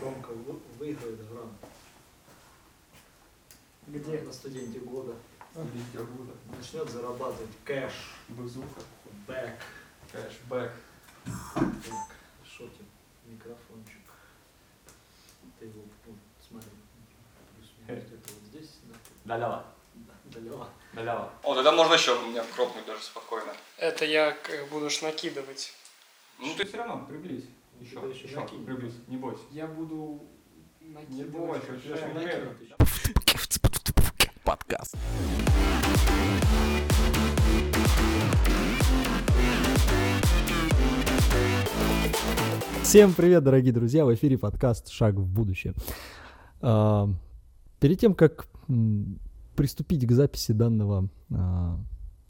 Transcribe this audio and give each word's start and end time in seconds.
Ромка 0.00 0.28
вы- 0.32 0.60
выиграет 0.78 1.28
грант. 1.30 1.52
Где? 3.86 4.20
На 4.20 4.32
студенте 4.32 4.78
года. 4.80 5.14
Видео 5.54 6.04
года. 6.04 6.32
Начнет 6.56 6.88
зарабатывать 6.90 7.50
кэш, 7.64 7.92
Базука. 8.28 8.80
бэк. 9.26 9.58
Кэшбэк. 10.12 10.72
Так, 11.24 11.64
что 12.44 12.64
тебе? 12.68 12.84
Микрофончик. 13.26 13.98
Ты 15.58 15.66
его, 15.66 15.82
вот, 16.06 16.16
смотри. 16.48 16.70
Плюс-минус 17.56 18.04
где-то 18.06 18.32
вот 18.34 18.42
здесь, 18.52 18.76
да? 18.84 18.94
Даляла. 19.24 19.66
Да, 19.94 20.12
далеко. 20.26 20.68
Даляла. 20.92 21.32
О, 21.42 21.54
тогда 21.54 21.72
можно 21.72 21.94
еще 21.94 22.16
меня 22.28 22.44
кропнуть 22.54 22.86
даже 22.86 23.02
спокойно. 23.02 23.52
Это 23.78 24.04
я 24.04 24.32
как 24.32 24.68
будешь 24.68 25.02
накидывать. 25.02 25.72
Ну 26.38 26.54
ты 26.54 26.64
все 26.66 26.76
равно 26.76 27.04
приблизь. 27.06 27.44
Еще, 27.80 27.96
еще 28.10 28.26
еще, 28.26 28.40
накинь. 28.40 28.64
приблизь, 28.64 28.94
не 29.06 29.16
бойся. 29.16 29.42
Я 29.52 29.68
буду 29.68 30.24
Не 30.80 31.22
бойся, 31.24 31.66
тебя 31.82 31.96
же 31.96 32.12
миллиметр. 32.12 32.56
Подкаст. 34.42 34.96
Всем 42.82 43.14
привет, 43.14 43.44
дорогие 43.44 43.72
друзья! 43.72 44.04
В 44.04 44.12
эфире 44.14 44.38
подкаст 44.38 44.88
«Шаг 44.88 45.14
в 45.14 45.26
будущее». 45.28 45.74
А, 46.60 47.08
Перед 47.78 48.00
тем, 48.00 48.14
как 48.14 48.48
приступить 49.54 50.04
к 50.04 50.10
записи 50.10 50.50
данного 50.50 51.08
а, 51.32 51.78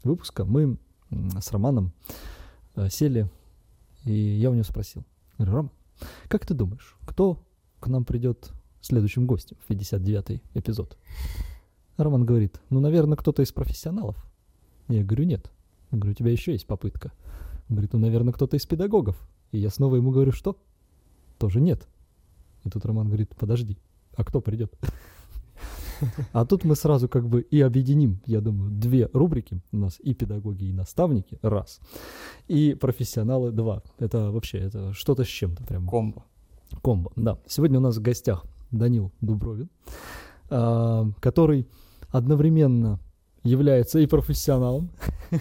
выпуска, 0.03 0.45
мы 0.45 0.77
с 1.09 1.51
Романом 1.51 1.91
а, 2.75 2.87
сели, 2.89 3.27
и 4.05 4.11
я 4.13 4.51
у 4.51 4.53
него 4.53 4.63
спросил. 4.63 5.03
Ром, 5.45 5.71
как 6.27 6.45
ты 6.45 6.53
думаешь, 6.53 6.97
кто 7.05 7.41
к 7.79 7.87
нам 7.87 8.05
придет 8.05 8.51
следующим 8.81 9.25
гостем 9.25 9.57
в 9.65 9.69
59-й 9.69 10.41
эпизод? 10.53 10.97
Роман 11.97 12.25
говорит, 12.25 12.61
ну, 12.69 12.79
наверное, 12.79 13.17
кто-то 13.17 13.41
из 13.41 13.51
профессионалов. 13.51 14.15
Я 14.87 15.03
говорю, 15.03 15.25
нет. 15.25 15.51
Я 15.91 15.97
говорю, 15.97 16.11
у 16.11 16.15
тебя 16.15 16.31
еще 16.31 16.51
есть 16.51 16.67
попытка. 16.67 17.11
Он 17.69 17.75
говорит, 17.75 17.93
ну, 17.93 17.99
наверное, 17.99 18.33
кто-то 18.33 18.57
из 18.57 18.65
педагогов. 18.65 19.17
И 19.51 19.59
я 19.59 19.69
снова 19.69 19.95
ему 19.95 20.11
говорю, 20.11 20.31
что? 20.31 20.57
Тоже 21.37 21.61
нет. 21.61 21.87
И 22.63 22.69
тут 22.69 22.85
Роман 22.85 23.07
говорит, 23.07 23.35
подожди, 23.35 23.77
а 24.15 24.23
кто 24.23 24.41
придет? 24.41 24.73
А 26.33 26.45
тут 26.45 26.63
мы 26.63 26.75
сразу 26.75 27.07
как 27.07 27.27
бы 27.27 27.41
и 27.41 27.61
объединим, 27.61 28.21
я 28.25 28.41
думаю, 28.41 28.71
две 28.71 29.09
рубрики. 29.13 29.61
У 29.71 29.77
нас 29.77 29.99
и 29.99 30.13
педагоги, 30.13 30.65
и 30.65 30.73
наставники, 30.73 31.39
раз. 31.41 31.79
И 32.47 32.75
профессионалы, 32.79 33.51
два. 33.51 33.83
Это 33.99 34.31
вообще, 34.31 34.59
это 34.59 34.93
что-то 34.93 35.23
с 35.23 35.27
чем-то 35.27 35.63
прям. 35.63 35.87
Комбо. 35.87 36.23
Комбо, 36.81 37.11
да. 37.15 37.37
Сегодня 37.47 37.79
у 37.79 37.81
нас 37.81 37.97
в 37.97 38.01
гостях 38.01 38.45
Данил 38.71 39.11
Дубровин, 39.21 39.69
а, 40.49 41.09
который 41.19 41.67
одновременно 42.09 42.99
является 43.43 43.99
и 43.99 44.05
профессионалом, 44.07 44.89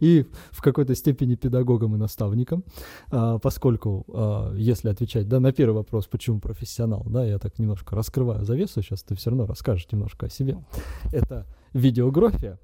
и 0.00 0.26
в 0.50 0.62
какой-то 0.62 0.94
степени 0.94 1.34
педагогом 1.34 1.94
и 1.94 1.98
наставником, 1.98 2.64
а, 3.10 3.38
поскольку, 3.38 4.04
а, 4.08 4.52
если 4.54 4.88
отвечать 4.88 5.28
да, 5.28 5.40
на 5.40 5.52
первый 5.52 5.74
вопрос, 5.76 6.06
почему 6.06 6.40
профессионал, 6.40 7.04
да, 7.06 7.24
я 7.24 7.38
так 7.38 7.58
немножко 7.58 7.94
раскрываю 7.94 8.44
завесу, 8.44 8.82
сейчас 8.82 9.02
ты 9.02 9.14
все 9.14 9.30
равно 9.30 9.46
расскажешь 9.46 9.86
немножко 9.92 10.26
о 10.26 10.30
себе. 10.30 10.58
Это 11.12 11.46
видеография, 11.72 12.58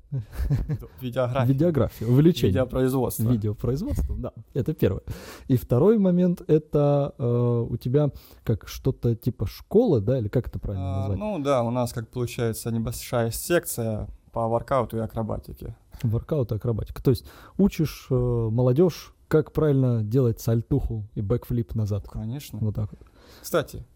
Видеография. 1.00 1.44
видеография, 1.46 2.06
увлечение. 2.08 2.52
Видеопроизводство. 2.62 3.30
Видеопроизводством, 3.30 4.20
да, 4.22 4.32
это 4.54 4.72
первое. 4.72 5.02
И 5.48 5.56
второй 5.56 5.98
момент 5.98 6.42
это 6.48 7.14
э, 7.18 7.66
у 7.70 7.76
тебя 7.76 8.10
как 8.42 8.66
что-то 8.68 9.14
типа 9.14 9.46
школы, 9.46 10.00
да, 10.00 10.18
или 10.18 10.28
как 10.28 10.48
это 10.48 10.58
правильно 10.58 10.94
А, 10.94 10.98
назвать? 11.00 11.18
ну 11.18 11.38
да, 11.40 11.62
у 11.62 11.70
нас, 11.70 11.92
как 11.92 12.08
получается, 12.08 12.70
небольшая 12.70 13.30
секция 13.30 14.08
по 14.32 14.48
воркауту 14.48 14.96
и 14.96 15.00
акробатике. 15.00 15.76
Воркаут 16.02 16.52
и 16.52 16.54
акробатика. 16.56 17.02
То 17.02 17.10
есть 17.10 17.26
учишь 17.58 18.06
э, 18.10 18.14
молодежь, 18.14 19.14
как 19.28 19.52
правильно 19.52 20.02
делать 20.02 20.40
сальтуху 20.40 21.04
и 21.14 21.20
бэкфлип 21.20 21.74
назад. 21.74 22.08
Конечно. 22.08 22.58
Вот 22.60 22.74
так 22.74 22.90
вот. 22.90 23.00
Кстати, 23.40 23.86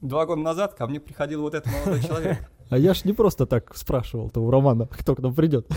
два 0.00 0.24
года 0.26 0.40
назад 0.40 0.74
ко 0.74 0.86
мне 0.86 1.00
приходил 1.00 1.42
вот 1.42 1.54
этот 1.54 1.72
молодой 1.72 2.02
человек. 2.02 2.38
А 2.68 2.76
я 2.78 2.94
ж 2.94 3.04
не 3.04 3.12
просто 3.12 3.46
так 3.46 3.76
спрашивал-то 3.76 4.40
у 4.40 4.50
Романа, 4.50 4.88
кто 4.90 5.14
к 5.14 5.20
нам 5.20 5.32
придет. 5.34 5.68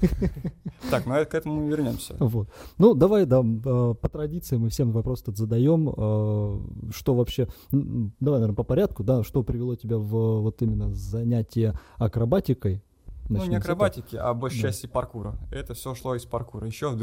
Так, 0.90 1.04
ну 1.04 1.12
к 1.26 1.34
этому 1.34 1.68
вернемся. 1.68 2.16
Вот. 2.18 2.48
Ну, 2.78 2.94
давай, 2.94 3.26
да, 3.26 3.40
э, 3.42 3.94
по 4.00 4.08
традиции 4.08 4.56
мы 4.56 4.70
всем 4.70 4.90
вопрос 4.92 5.22
тут 5.22 5.36
задаем. 5.36 5.90
э, 5.90 6.92
Что 6.92 7.14
вообще, 7.14 7.48
давай, 7.70 8.40
наверное, 8.40 8.54
по 8.56 8.62
порядку, 8.62 9.04
да, 9.04 9.22
что 9.24 9.42
привело 9.42 9.76
тебя 9.76 9.98
в 9.98 10.40
вот 10.40 10.62
именно 10.62 10.94
занятие 10.94 11.78
акробатикой? 11.96 12.82
Ну, 13.28 13.44
не 13.46 13.56
акробатики, 13.56 14.16
а 14.16 14.32
большей 14.34 14.62
Да. 14.62 14.68
части 14.68 14.86
паркура. 14.86 15.36
Это 15.52 15.74
все 15.74 15.94
шло 15.94 16.14
из 16.14 16.24
паркура. 16.24 16.66
Еще 16.66 16.88
в 16.88 16.96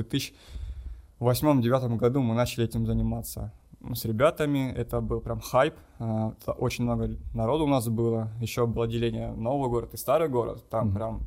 2008-2009 1.20 1.98
году 1.98 2.22
мы 2.22 2.34
начали 2.36 2.66
этим 2.66 2.86
заниматься 2.86 3.52
с 3.94 4.06
ребятами. 4.06 4.72
Это 4.76 5.02
был 5.02 5.22
прям 5.22 5.40
хайп. 5.40 5.76
а, 6.00 6.34
это 6.42 6.52
Очень 6.54 6.84
много 6.86 7.10
народу 7.34 7.66
у 7.66 7.68
нас 7.68 7.88
было. 7.88 8.30
Еще 8.42 8.66
было 8.66 8.88
деление 8.88 9.32
новый 9.34 9.70
город 9.70 9.94
и 9.94 9.98
старый 9.98 10.28
город. 10.30 10.64
Там 10.70 10.88
Мгм. 10.88 10.96
прям 10.96 11.22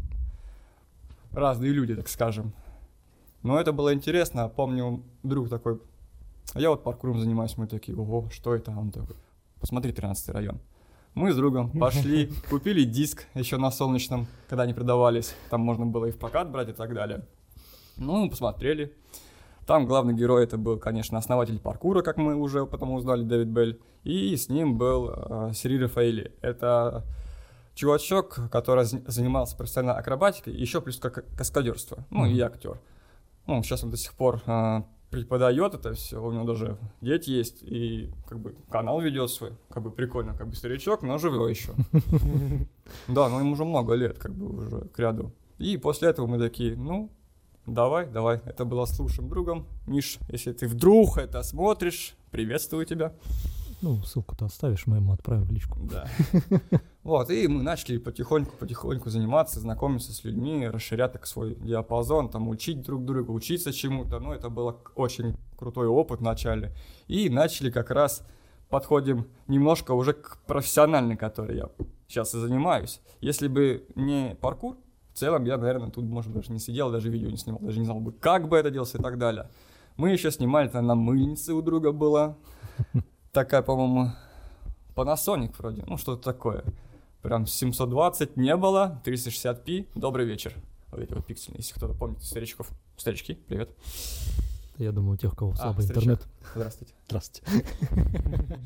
разные 1.32 1.70
люди, 1.72 1.94
так 1.94 2.08
скажем. 2.08 2.52
Но 3.42 3.58
это 3.60 3.72
было 3.72 3.94
интересно. 3.94 4.48
Помню, 4.48 5.02
друг 5.22 5.48
такой, 5.48 5.80
«А 6.54 6.60
я 6.60 6.70
вот 6.70 6.82
паркуром 6.82 7.20
занимаюсь. 7.20 7.56
Мы 7.56 7.66
такие, 7.68 7.96
ого, 7.96 8.28
что 8.30 8.54
это? 8.54 8.72
Он 8.72 8.90
такой, 8.90 9.14
посмотри, 9.60 9.92
13 9.92 10.30
район. 10.30 10.58
Мы 11.18 11.32
с 11.32 11.36
другом 11.36 11.70
пошли, 11.70 12.30
купили 12.48 12.84
диск 12.84 13.26
еще 13.34 13.56
на 13.56 13.72
солнечном, 13.72 14.28
когда 14.48 14.62
они 14.62 14.72
продавались. 14.72 15.34
Там 15.50 15.62
можно 15.62 15.84
было 15.84 16.04
и 16.06 16.12
в 16.12 16.16
прокат 16.16 16.48
брать 16.52 16.68
и 16.68 16.72
так 16.72 16.94
далее. 16.94 17.26
Ну, 17.96 18.30
посмотрели. 18.30 18.94
Там 19.66 19.86
главный 19.86 20.14
герой 20.14 20.44
это 20.44 20.56
был, 20.58 20.78
конечно, 20.78 21.18
основатель 21.18 21.58
паркура, 21.58 22.02
как 22.02 22.18
мы 22.18 22.36
уже 22.36 22.66
потом 22.66 22.92
узнали, 22.92 23.24
Дэвид 23.24 23.48
Белль. 23.48 23.80
И 24.04 24.36
с 24.36 24.48
ним 24.48 24.78
был 24.78 25.10
э, 25.12 25.50
Сири 25.54 25.82
Рафаэли. 25.82 26.32
Это 26.40 27.04
чувачок, 27.74 28.38
который 28.52 28.84
занимался 28.84 29.56
профессиональной 29.56 30.00
акробатикой, 30.00 30.54
и 30.54 30.60
еще 30.60 30.80
плюс 30.80 30.98
как 31.00 31.24
каскадерство. 31.36 32.04
Ну, 32.10 32.26
и 32.26 32.34
Мгм. 32.34 32.44
актер. 32.46 32.80
Ну, 33.46 33.60
сейчас 33.64 33.82
он 33.82 33.90
до 33.90 33.96
сих 33.96 34.14
пор 34.14 34.40
э, 34.46 34.82
преподает 35.10 35.74
это 35.74 35.94
все, 35.94 36.22
у 36.22 36.32
него 36.32 36.44
даже 36.44 36.78
дети 37.00 37.30
есть, 37.30 37.62
и 37.62 38.10
как 38.28 38.40
бы 38.40 38.54
канал 38.70 39.00
ведет 39.00 39.30
свой, 39.30 39.52
как 39.70 39.82
бы 39.82 39.90
прикольно, 39.90 40.34
как 40.34 40.48
бы 40.48 40.54
старичок, 40.54 41.02
но 41.02 41.18
живой 41.18 41.50
еще. 41.50 41.72
Да, 43.06 43.28
ну 43.28 43.40
ему 43.40 43.52
уже 43.52 43.64
много 43.64 43.92
лет, 43.92 44.18
как 44.18 44.34
бы 44.34 44.46
уже 44.48 44.80
к 44.88 44.98
ряду. 44.98 45.34
И 45.58 45.76
после 45.76 46.08
этого 46.08 46.26
мы 46.26 46.38
такие, 46.38 46.74
ну, 46.74 47.10
давай, 47.66 48.06
давай. 48.06 48.40
Это 48.46 48.64
было 48.64 48.86
с 48.86 48.98
лучшим 48.98 49.28
другом. 49.28 49.66
Миш, 49.86 50.18
если 50.30 50.52
ты 50.52 50.66
вдруг 50.66 51.18
это 51.18 51.42
смотришь, 51.42 52.16
приветствую 52.30 52.86
тебя. 52.86 53.12
Ну, 53.82 54.02
ссылку-то 54.02 54.46
оставишь, 54.46 54.86
мы 54.86 54.96
ему 54.96 55.12
отправим 55.12 55.44
в 55.44 55.52
личку. 55.52 55.78
Да. 55.80 56.08
Вот, 57.08 57.30
и 57.30 57.48
мы 57.48 57.62
начали 57.62 57.96
потихоньку-потихоньку 57.96 59.08
заниматься, 59.08 59.60
знакомиться 59.60 60.12
с 60.12 60.24
людьми, 60.24 60.68
расширять 60.68 61.14
так 61.14 61.26
свой 61.26 61.54
диапазон, 61.54 62.28
там, 62.28 62.50
учить 62.50 62.82
друг 62.82 63.06
друга, 63.06 63.30
учиться 63.30 63.72
чему-то. 63.72 64.20
Ну, 64.20 64.34
это 64.34 64.50
был 64.50 64.76
очень 64.94 65.34
крутой 65.56 65.86
опыт 65.86 66.20
в 66.20 66.22
начале. 66.22 66.74
И 67.06 67.30
начали 67.30 67.70
как 67.70 67.90
раз 67.90 68.26
подходим 68.68 69.26
немножко 69.46 69.92
уже 69.92 70.12
к 70.12 70.36
профессиональной, 70.46 71.16
которой 71.16 71.56
я 71.56 71.70
сейчас 72.08 72.34
и 72.34 72.38
занимаюсь. 72.40 73.00
Если 73.22 73.48
бы 73.48 73.86
не 73.94 74.36
паркур, 74.42 74.76
в 75.14 75.18
целом 75.18 75.46
я, 75.46 75.56
наверное, 75.56 75.88
тут, 75.88 76.04
может, 76.04 76.30
даже 76.34 76.52
не 76.52 76.58
сидел, 76.58 76.90
даже 76.90 77.08
видео 77.08 77.30
не 77.30 77.38
снимал, 77.38 77.62
даже 77.62 77.78
не 77.78 77.86
знал 77.86 78.00
бы, 78.00 78.12
как 78.12 78.50
бы 78.50 78.58
это 78.58 78.70
делался 78.70 78.98
и 78.98 79.00
так 79.00 79.16
далее. 79.16 79.48
Мы 79.96 80.10
еще 80.10 80.30
снимали 80.30 80.68
это 80.68 80.82
на 80.82 80.94
мыльнице 80.94 81.54
у 81.54 81.62
друга 81.62 81.90
была. 81.92 82.36
Такая, 83.32 83.62
по-моему, 83.62 84.10
Panasonic 84.94 85.54
вроде, 85.56 85.84
ну 85.86 85.96
что-то 85.96 86.22
такое. 86.22 86.64
Прям 87.22 87.46
720 87.46 88.36
не 88.36 88.56
было, 88.56 89.00
360p, 89.04 89.88
добрый 89.94 90.24
вечер. 90.24 90.54
Вот 90.90 91.00
эти 91.00 91.12
вот 91.12 91.26
пиксельные, 91.26 91.58
если 91.58 91.74
кто-то 91.74 91.94
помнит, 91.94 92.22
старичков. 92.22 92.70
Старички, 92.96 93.34
привет. 93.48 93.70
Я 94.78 94.92
думаю, 94.92 95.14
у 95.14 95.16
тех, 95.16 95.32
у 95.32 95.36
кого 95.36 95.52
А, 95.52 95.56
слабый 95.56 95.84
старичок. 95.84 96.04
интернет. 96.04 96.28
Здравствуйте. 96.54 96.94
Здравствуйте. 97.08 97.64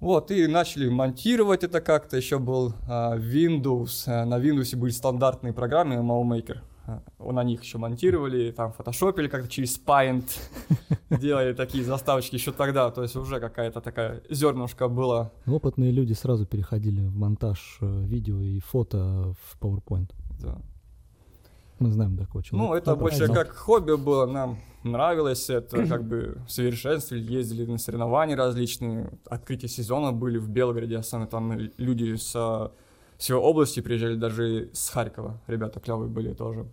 Вот, 0.00 0.32
и 0.32 0.48
начали 0.48 0.88
монтировать 0.88 1.62
это 1.62 1.80
как-то. 1.80 2.16
Еще 2.16 2.40
был 2.40 2.74
а, 2.88 3.16
Windows. 3.16 4.02
а, 4.08 4.24
на 4.24 4.40
Windows 4.40 4.76
были 4.76 4.90
стандартные 4.90 5.52
программы 5.52 5.94
MallMaker. 5.94 6.58
А, 6.86 7.02
На 7.18 7.44
них 7.44 7.62
еще 7.62 7.78
монтировали, 7.78 8.50
там 8.50 8.72
фотошопили 8.72 9.28
как-то 9.28 9.48
через 9.48 9.80
Paint. 9.80 10.24
Делали 11.10 11.52
такие 11.52 11.84
заставочки 11.84 12.34
еще 12.34 12.52
тогда. 12.52 12.90
То 12.90 13.02
есть 13.02 13.16
уже 13.16 13.40
какая-то 13.40 13.80
такая 13.80 14.22
зернышко 14.30 14.88
было. 14.88 15.32
Опытные 15.46 15.92
люди 15.92 16.12
сразу 16.12 16.46
переходили 16.46 17.06
в 17.06 17.16
монтаж 17.16 17.78
э, 17.80 18.04
видео 18.04 18.40
и 18.40 18.58
фото 18.60 19.34
в 19.42 19.58
PowerPoint. 19.60 20.10
Да. 20.40 20.58
Мы 21.78 21.90
знаем 21.90 22.16
такого 22.16 22.42
человека. 22.42 22.68
Ну, 22.68 22.76
это 22.76 22.96
больше 22.96 23.28
как 23.28 23.54
хобби 23.56 23.96
было, 23.96 24.26
нам 24.26 24.58
нравилось 24.84 25.50
это, 25.50 25.86
как 25.86 26.04
бы 26.04 26.38
совершенствовали, 26.48 27.22
ездили 27.24 27.66
на 27.66 27.78
соревнования 27.78 28.36
различные, 28.36 29.10
открытие 29.26 29.68
сезона 29.68 30.12
были 30.12 30.38
в 30.38 30.48
Белгороде, 30.48 30.98
особенно 30.98 31.26
там 31.26 31.58
люди 31.78 32.16
со 32.16 32.72
всей 33.18 33.34
области 33.34 33.80
приезжали, 33.80 34.16
даже 34.16 34.70
с 34.72 34.88
Харькова, 34.88 35.40
ребята 35.46 35.80
клевые 35.80 36.08
были 36.08 36.34
тоже. 36.34 36.66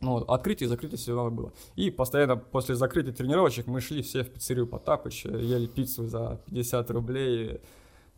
Ну, 0.00 0.12
вот, 0.12 0.28
открытие 0.28 0.66
и 0.66 0.68
закрытие 0.68 0.98
сезона 0.98 1.30
было. 1.30 1.52
И 1.74 1.90
постоянно 1.90 2.36
после 2.36 2.74
закрытия 2.74 3.12
тренировочек 3.12 3.66
мы 3.66 3.80
шли 3.80 4.02
все 4.02 4.24
в 4.24 4.30
пиццерию 4.30 4.66
Потапыч, 4.66 5.24
ели 5.24 5.66
пиццу 5.66 6.06
за 6.06 6.40
50 6.46 6.90
рублей, 6.90 7.60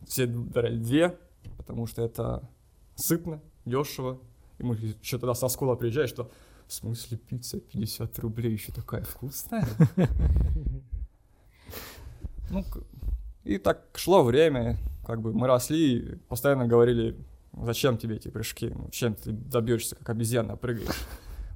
все 0.07 0.27
брали 0.27 0.77
две, 0.77 1.17
потому 1.57 1.87
что 1.87 2.03
это 2.03 2.49
сытно, 2.97 3.41
дешево. 3.65 4.19
И 4.59 4.65
мы 4.65 4.75
еще 4.75 5.19
тогда 5.19 5.35
со 5.35 5.49
школы 5.49 5.77
приезжаешь, 5.77 6.11
что 6.11 6.31
в 6.67 6.73
смысле 6.73 7.17
пицца 7.17 7.61
50 7.61 8.19
рублей 8.19 8.53
еще 8.53 8.73
такая 8.73 9.03
вкусная? 9.03 9.67
Ну, 12.51 12.65
и 13.45 13.59
так 13.59 13.85
шло 13.95 14.23
время, 14.23 14.79
как 15.07 15.21
бы 15.21 15.33
мы 15.33 15.47
росли, 15.47 16.19
постоянно 16.29 16.67
говорили, 16.67 17.15
зачем 17.65 17.99
тебе 17.99 18.17
эти 18.17 18.29
прыжки, 18.29 18.71
ну, 18.75 18.89
чем 18.91 19.15
ты 19.15 19.33
добьешься, 19.33 19.97
как 19.97 20.11
обезьяна 20.11 20.57
прыгаешь. 20.57 21.01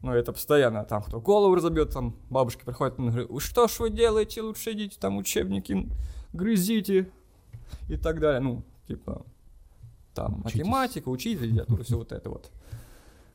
Ну, 0.03 0.13
это 0.13 0.33
постоянно, 0.33 0.85
там, 0.85 1.03
кто 1.03 1.21
голову 1.21 1.55
разобьет, 1.55 1.91
там, 1.91 2.17
бабушки 2.29 2.65
приходят, 2.65 2.99
и 2.99 3.03
говорят, 3.03 3.31
«Вы 3.31 3.41
что 3.41 3.69
ж 3.69 3.79
вы 3.79 3.91
делаете, 3.91 4.43
лучше 4.43 4.73
идите, 4.73 4.97
там, 4.99 5.17
учебники 5.17 5.89
грызите, 6.33 7.09
и 7.89 7.97
так 7.97 8.21
далее, 8.21 8.41
ну, 8.41 8.65
типа, 8.89 9.25
там, 10.15 10.41
Учитесь. 10.41 10.61
математика, 10.61 11.09
учитель, 11.09 11.47
литература, 11.47 11.83
все 11.85 11.97
вот 11.97 12.13
это 12.13 12.31
вот. 12.31 12.51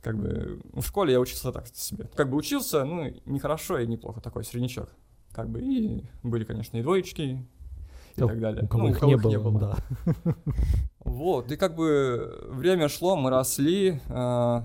Как 0.02 0.18
бы, 0.18 0.62
в 0.74 0.84
школе 0.84 1.14
я 1.14 1.20
учился 1.20 1.52
так 1.52 1.68
себе. 1.74 2.10
Как 2.16 2.30
бы 2.30 2.38
учился, 2.38 2.86
ну, 2.86 3.14
не 3.26 3.40
хорошо 3.40 3.80
и 3.80 3.88
неплохо, 3.88 4.22
такой 4.22 4.44
среднячок. 4.44 4.90
Как 5.32 5.50
бы, 5.50 5.62
и 5.62 6.04
были, 6.24 6.44
конечно, 6.44 6.78
и 6.78 6.82
двоечки, 6.82 7.46
и 8.18 8.24
У- 8.24 8.28
так 8.28 8.40
далее. 8.40 8.64
У 8.64 8.68
кого 8.68 8.84
Ну, 8.84 8.90
их 8.90 9.02
не 9.02 9.16
было, 9.18 9.60
да. 9.60 9.76
вот, 11.06 11.52
и 11.52 11.56
как 11.56 11.76
бы 11.76 12.46
время 12.50 12.90
шло, 12.90 13.16
мы 13.16 13.30
росли, 13.30 14.02
э, 14.10 14.62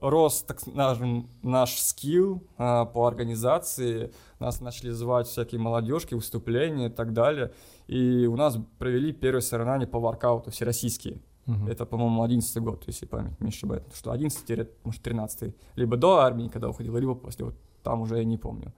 рос, 0.00 0.42
так 0.42 0.60
скажем, 0.60 1.28
наш 1.42 1.78
скилл 1.78 2.42
э, 2.58 2.86
по 2.86 3.06
организации, 3.06 4.12
нас 4.38 4.60
начали 4.60 4.90
звать 4.90 5.26
всякие 5.26 5.60
молодежки, 5.60 6.14
выступления 6.14 6.86
и 6.86 6.90
так 6.90 7.12
далее, 7.12 7.52
и 7.86 8.26
у 8.26 8.36
нас 8.36 8.58
провели 8.78 9.12
первые 9.12 9.42
соревнования 9.42 9.86
по 9.86 10.00
воркауту, 10.00 10.50
всероссийские. 10.50 11.20
Мгм. 11.46 11.68
Это, 11.68 11.84
по-моему, 11.86 12.22
11 12.22 12.62
год, 12.62 12.84
если 12.86 13.06
память 13.06 13.40
не 13.40 13.48
ошибает, 13.48 13.82
что 13.94 14.12
11 14.12 14.68
может, 14.84 15.02
13 15.02 15.54
либо 15.76 15.96
до 15.96 16.18
армии, 16.18 16.48
когда 16.48 16.68
уходил, 16.68 16.96
либо 16.96 17.14
после, 17.14 17.46
вот 17.46 17.54
там 17.82 18.02
уже 18.02 18.18
я 18.18 18.24
не 18.24 18.36
помню. 18.36 18.72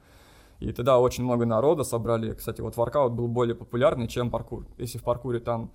И 0.62 0.72
тогда 0.72 0.98
очень 0.98 1.24
много 1.24 1.44
народа 1.44 1.82
собрали. 1.84 2.34
Кстати, 2.34 2.60
вот 2.60 2.76
воркаут 2.76 3.12
был 3.12 3.28
более 3.28 3.54
популярный, 3.54 4.06
чем 4.06 4.30
паркур. 4.30 4.66
Если 4.78 4.98
в 4.98 5.02
паркуре 5.02 5.40
там, 5.40 5.70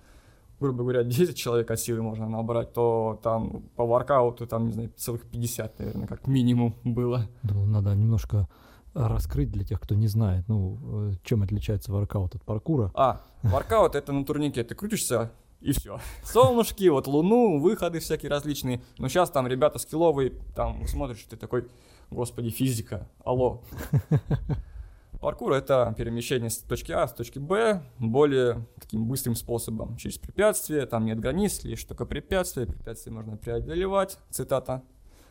грубо 0.60 0.82
говоря, 0.82 1.02
10 1.04 1.36
человек 1.36 1.70
от 1.70 1.78
силы 1.78 2.02
можно 2.02 2.28
набрать, 2.28 2.72
то 2.72 3.20
там 3.22 3.64
по 3.76 3.86
воркауту 3.86 4.46
там, 4.46 4.66
не 4.66 4.72
знаю, 4.72 4.90
целых 4.96 5.26
50, 5.26 5.78
наверное, 5.78 6.06
как 6.06 6.26
минимум 6.26 6.74
было. 6.84 7.28
Думаю, 7.42 7.66
надо 7.66 7.94
немножко 7.94 8.48
раскрыть 8.94 9.50
для 9.52 9.64
тех, 9.64 9.80
кто 9.80 9.94
не 9.94 10.08
знает, 10.08 10.44
ну, 10.48 10.78
э, 10.82 11.12
чем 11.22 11.42
отличается 11.42 11.92
воркаут 11.92 12.34
от 12.34 12.42
паркура. 12.42 12.90
А, 12.94 13.20
воркаут 13.42 13.94
это 13.94 14.12
на 14.12 14.24
турнике, 14.24 14.64
ты 14.64 14.74
крутишься 14.74 15.30
и 15.60 15.72
все. 15.72 16.00
Солнышки, 16.24 16.88
вот 16.88 17.06
луну, 17.06 17.60
выходы 17.60 18.00
всякие 18.00 18.30
различные. 18.30 18.80
Но 18.96 19.08
сейчас 19.08 19.30
там 19.30 19.46
ребята 19.46 19.78
скилловые, 19.78 20.32
там 20.56 20.86
смотришь, 20.86 21.24
ты 21.28 21.36
такой, 21.36 21.68
господи, 22.10 22.48
физика, 22.50 23.06
алло. 23.24 23.62
Паркур 25.20 25.52
это 25.52 25.94
перемещение 25.96 26.48
с 26.48 26.58
точки 26.58 26.92
А 26.92 27.06
в 27.06 27.14
точки 27.14 27.40
Б 27.40 27.82
более 27.98 28.64
таким 28.80 29.08
быстрым 29.08 29.34
способом. 29.34 29.96
Через 29.96 30.16
препятствия, 30.16 30.86
там 30.86 31.04
нет 31.06 31.18
границ, 31.18 31.64
лишь 31.64 31.82
только 31.82 32.06
препятствия. 32.06 32.66
Препятствия 32.66 33.12
можно 33.12 33.36
преодолевать. 33.36 34.18
Цитата 34.30 34.82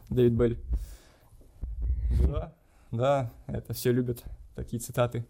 Дэвид 0.10 0.34
Белль. 0.34 0.57
Да, 2.22 2.54
да, 2.92 3.31
это 3.48 3.74
все 3.74 3.94
любят 3.94 4.24
такие 4.56 4.80
цитаты. 4.80 5.25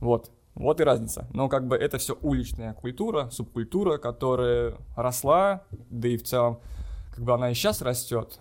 Вот. 0.00 0.30
Вот 0.54 0.80
и 0.80 0.84
разница. 0.84 1.26
Но 1.32 1.48
как 1.48 1.66
бы 1.66 1.76
это 1.76 1.98
все 1.98 2.18
уличная 2.20 2.74
культура, 2.74 3.30
субкультура, 3.30 3.98
которая 3.98 4.74
росла, 4.96 5.62
да 5.90 6.08
и 6.08 6.16
в 6.16 6.24
целом, 6.24 6.60
как 7.14 7.24
бы 7.24 7.32
она 7.32 7.50
и 7.50 7.54
сейчас 7.54 7.82
растет. 7.82 8.36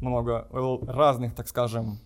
Много 0.00 0.46
разных, 0.86 1.34
так 1.34 1.48
скажем, 1.48 1.98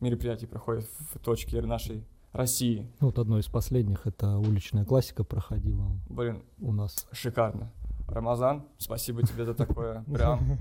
мероприятий 0.00 0.46
проходит 0.46 0.84
в 1.12 1.18
точке 1.18 1.60
нашей 1.62 2.04
России. 2.32 2.90
Ну, 3.00 3.06
Вот 3.08 3.18
одно 3.18 3.38
из 3.38 3.46
последних, 3.46 4.06
это 4.06 4.38
уличная 4.38 4.84
классика 4.84 5.22
проходила 5.24 5.86
Блин, 6.08 6.42
у 6.60 6.72
нас. 6.72 7.06
шикарно. 7.12 7.70
Рамазан, 8.08 8.64
спасибо 8.78 9.22
тебе 9.22 9.44
за 9.44 9.54
такое. 9.54 10.02
Прям. 10.12 10.58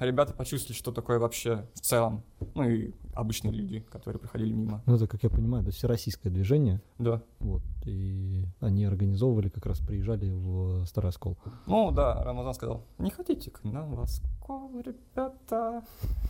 Ребята 0.00 0.32
почувствовали, 0.32 0.76
что 0.78 0.92
такое 0.92 1.18
вообще 1.18 1.66
в 1.74 1.80
целом. 1.80 2.22
Ну 2.54 2.62
и 2.62 2.94
обычные 3.14 3.52
люди, 3.52 3.80
которые 3.80 4.20
проходили 4.20 4.52
мимо. 4.52 4.80
Ну, 4.86 4.94
это, 4.94 5.08
как 5.08 5.24
я 5.24 5.28
понимаю, 5.30 5.64
это 5.64 5.72
всероссийское 5.72 6.32
движение. 6.32 6.80
Да. 6.98 7.20
Вот. 7.40 7.62
И 7.84 8.44
они 8.60 8.84
организовывали, 8.84 9.48
как 9.48 9.66
раз 9.66 9.80
приезжали 9.80 10.30
в 10.30 10.84
Старый 10.86 11.08
Оскол. 11.10 11.36
Ну 11.66 11.90
да, 11.90 12.22
Рамазан 12.22 12.54
сказал, 12.54 12.84
не 12.98 13.10
хотите 13.10 13.50
к 13.50 13.64
нам 13.64 13.94
в 13.96 14.00
Оскол, 14.00 14.70
ребята? 14.80 15.82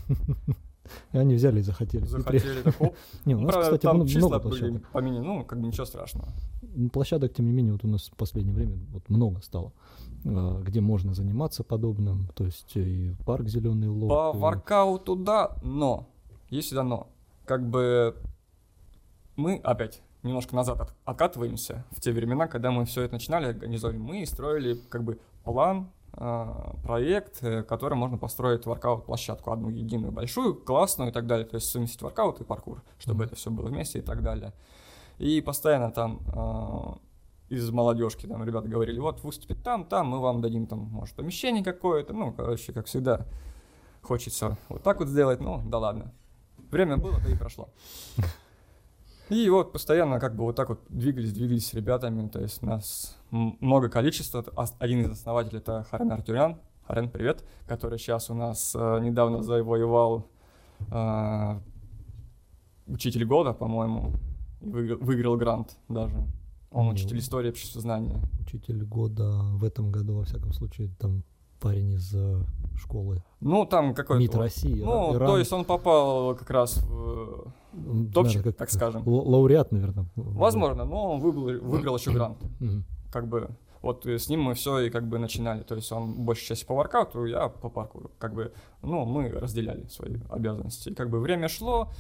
И 1.13 1.19
они 1.19 1.35
взяли 1.35 1.61
и 1.61 1.63
захотели. 1.63 2.05
И 2.05 2.07
Захотели 2.09 2.63
так, 2.63 2.81
оп. 2.81 2.95
Не, 3.25 3.35
у 3.35 3.39
Ну, 3.41 3.45
нас, 3.47 3.55
правда, 3.55 3.71
кстати, 3.77 3.83
там 3.83 4.07
числа 4.07 4.29
много 4.29 4.49
были 4.49 4.61
площадок. 4.61 4.89
поменены, 4.93 5.25
ну, 5.25 5.45
как 5.45 5.61
бы 5.61 5.67
ничего 5.67 5.85
страшного. 5.87 6.29
М, 6.77 6.91
Площадок, 6.91 7.33
тем 7.35 7.47
не 7.47 7.53
менее, 7.53 7.73
вот 7.73 7.85
у 7.85 7.89
нас 7.89 8.09
в 8.09 8.17
последнее 8.17 8.55
время 8.55 8.79
вот 8.93 9.09
много 9.09 9.41
стало, 9.43 9.73
а, 10.25 10.61
где 10.63 10.81
можно 10.81 11.15
заниматься 11.15 11.65
подобным. 11.65 12.29
То 12.35 12.45
есть 12.45 12.73
и 12.77 13.15
парк 13.27 13.49
Зеленый 13.49 13.89
Лог. 13.89 14.09
По 14.11 14.33
и- 14.37 14.41
воркауту 14.41 15.17
да, 15.17 15.53
но, 15.63 16.09
есть 16.51 16.67
всегда 16.69 16.83
но. 16.85 17.09
Как 17.45 17.69
бы 17.69 18.15
мы 19.37 19.57
опять 19.63 20.03
немножко 20.23 20.55
назад 20.57 20.81
от- 20.81 20.95
откатываемся 21.05 21.85
в 21.91 22.01
те 22.01 22.13
времена, 22.13 22.47
когда 22.49 22.71
мы 22.71 22.85
все 22.85 23.03
это 23.03 23.15
начинали 23.15 23.47
организовывать. 23.47 24.01
Мы 24.01 24.27
строили 24.27 24.75
как 24.89 25.05
бы 25.05 25.19
план, 25.45 25.89
проект, 26.19 27.43
э, 27.43 27.63
который 27.63 27.95
можно 27.95 28.19
построить 28.19 28.67
воркаут-площадку, 28.67 29.53
одну 29.53 29.69
единую, 29.71 30.13
большую, 30.13 30.55
классную 30.55 31.11
и 31.11 31.13
так 31.13 31.27
далее. 31.27 31.47
То 31.47 31.57
есть 31.57 31.71
совместить 31.71 32.03
воркаут 32.03 32.41
и 32.41 32.45
паркур, 32.45 32.83
чтобы 32.99 33.19
Мгм. 33.21 33.27
это 33.27 33.37
все 33.37 33.51
было 33.51 33.67
вместе 33.67 34.01
и 34.01 34.03
так 34.03 34.23
далее. 34.23 34.53
И 35.19 35.41
постоянно 35.41 35.91
там 35.93 36.21
а, 36.35 36.99
из 37.49 37.71
молодежки 37.71 38.27
там 38.27 38.45
ребята 38.45 38.69
говорили, 38.69 38.99
вот 38.99 39.23
выступит 39.23 39.63
там, 39.63 39.85
там, 39.85 40.09
мы 40.09 40.21
вам 40.21 40.41
дадим 40.41 40.67
там, 40.67 40.81
может, 40.81 41.15
помещение 41.15 41.65
какое-то, 41.65 42.13
ну, 42.13 42.33
короче, 42.33 42.73
как 42.73 42.87
всегда, 42.87 43.27
хочется 44.03 44.57
вот 44.69 44.83
так 44.83 44.99
вот 44.99 45.09
сделать, 45.09 45.41
ну, 45.41 45.63
да 45.67 45.79
ладно. 45.79 46.13
Время 46.71 46.97
было, 46.97 47.19
да 47.25 47.33
и 47.33 47.37
прошло. 47.37 47.69
И 49.31 49.49
вот 49.51 49.73
постоянно 49.73 50.19
как 50.21 50.35
бы 50.37 50.45
вот 50.45 50.57
так 50.57 50.69
вот 50.71 50.81
двигались, 50.89 51.33
двигались 51.33 51.67
с 51.69 51.75
ребятами, 51.75 52.29
то 52.29 52.41
есть 52.41 52.63
нас 52.63 53.17
м- 53.31 53.57
много 53.61 53.89
количества. 53.91 54.45
Ос- 54.57 54.75
Один 54.79 55.03
из 55.03 55.11
основателей 55.11 55.59
это 55.59 55.85
Харен 55.91 56.11
Артюрян, 56.13 56.57
Харен, 56.87 57.11
привет, 57.11 57.45
который 57.67 57.99
сейчас 57.99 58.31
у 58.31 58.35
нас 58.35 58.75
э, 58.75 59.01
недавно 59.03 59.43
завоевал 59.43 60.29
э, 60.91 61.61
учитель 62.87 63.27
года, 63.27 63.53
по-моему, 63.53 64.13
и 64.63 64.69
выиграл, 64.71 64.99
выиграл 64.99 65.37
грант 65.37 65.77
даже. 65.89 66.17
Он 66.71 66.87
Ну. 66.87 66.93
учитель 66.93 67.19
истории 67.19 67.51
обществознания. 67.51 68.21
Учитель 68.41 68.83
года 68.85 69.31
в 69.31 69.63
этом 69.65 69.91
году, 69.91 70.17
во 70.17 70.25
всяком 70.25 70.53
случае, 70.55 70.91
там 70.99 71.23
парень 71.61 71.93
из 71.95 72.15
э, 72.15 72.41
школы 72.77 73.23
Ну, 73.41 73.65
там 73.67 73.95
какой-то... 73.95 74.21
МИД 74.21 74.35
России. 74.37 74.83
Ну, 74.83 75.15
Иран. 75.15 75.29
то 75.29 75.39
есть 75.39 75.53
он 75.53 75.65
попал 75.65 76.35
как 76.37 76.51
раз 76.51 76.79
в... 76.85 77.53
М, 77.75 78.11
топчик, 78.13 78.37
наверное, 78.37 78.53
так 78.55 78.71
скажем. 78.71 79.03
ла- 79.07 79.23
Лауреат, 79.23 79.73
наверное. 79.73 80.07
Возможно, 80.17 80.85
но 80.85 81.13
он 81.15 81.21
выиграл, 81.21 81.45
выиграл 81.69 81.97
еще 81.97 82.13
грант. 82.13 82.39
Как 83.13 83.27
бы 83.29 83.49
вот 83.83 84.07
э, 84.07 84.19
с 84.19 84.29
ним 84.29 84.43
мы 84.43 84.55
все 84.55 84.81
и 84.81 84.91
как 84.91 85.07
бы 85.09 85.19
начинали. 85.19 85.63
То 85.63 85.75
есть 85.77 85.91
он 85.93 86.25
большей 86.25 86.47
части 86.47 86.65
по 86.65 86.75
воркауту, 86.75 87.25
я 87.27 87.49
по 87.49 87.69
паркуру. 87.69 88.11
Как 88.19 88.35
бы, 88.35 88.53
ну, 88.83 89.05
мы 89.05 89.29
разделяли 89.31 89.87
свои 89.87 90.17
обязанности. 90.31 90.89
И 90.91 90.95
как 90.95 91.11
бы 91.11 91.21
время 91.21 91.49
шло, 91.49 91.91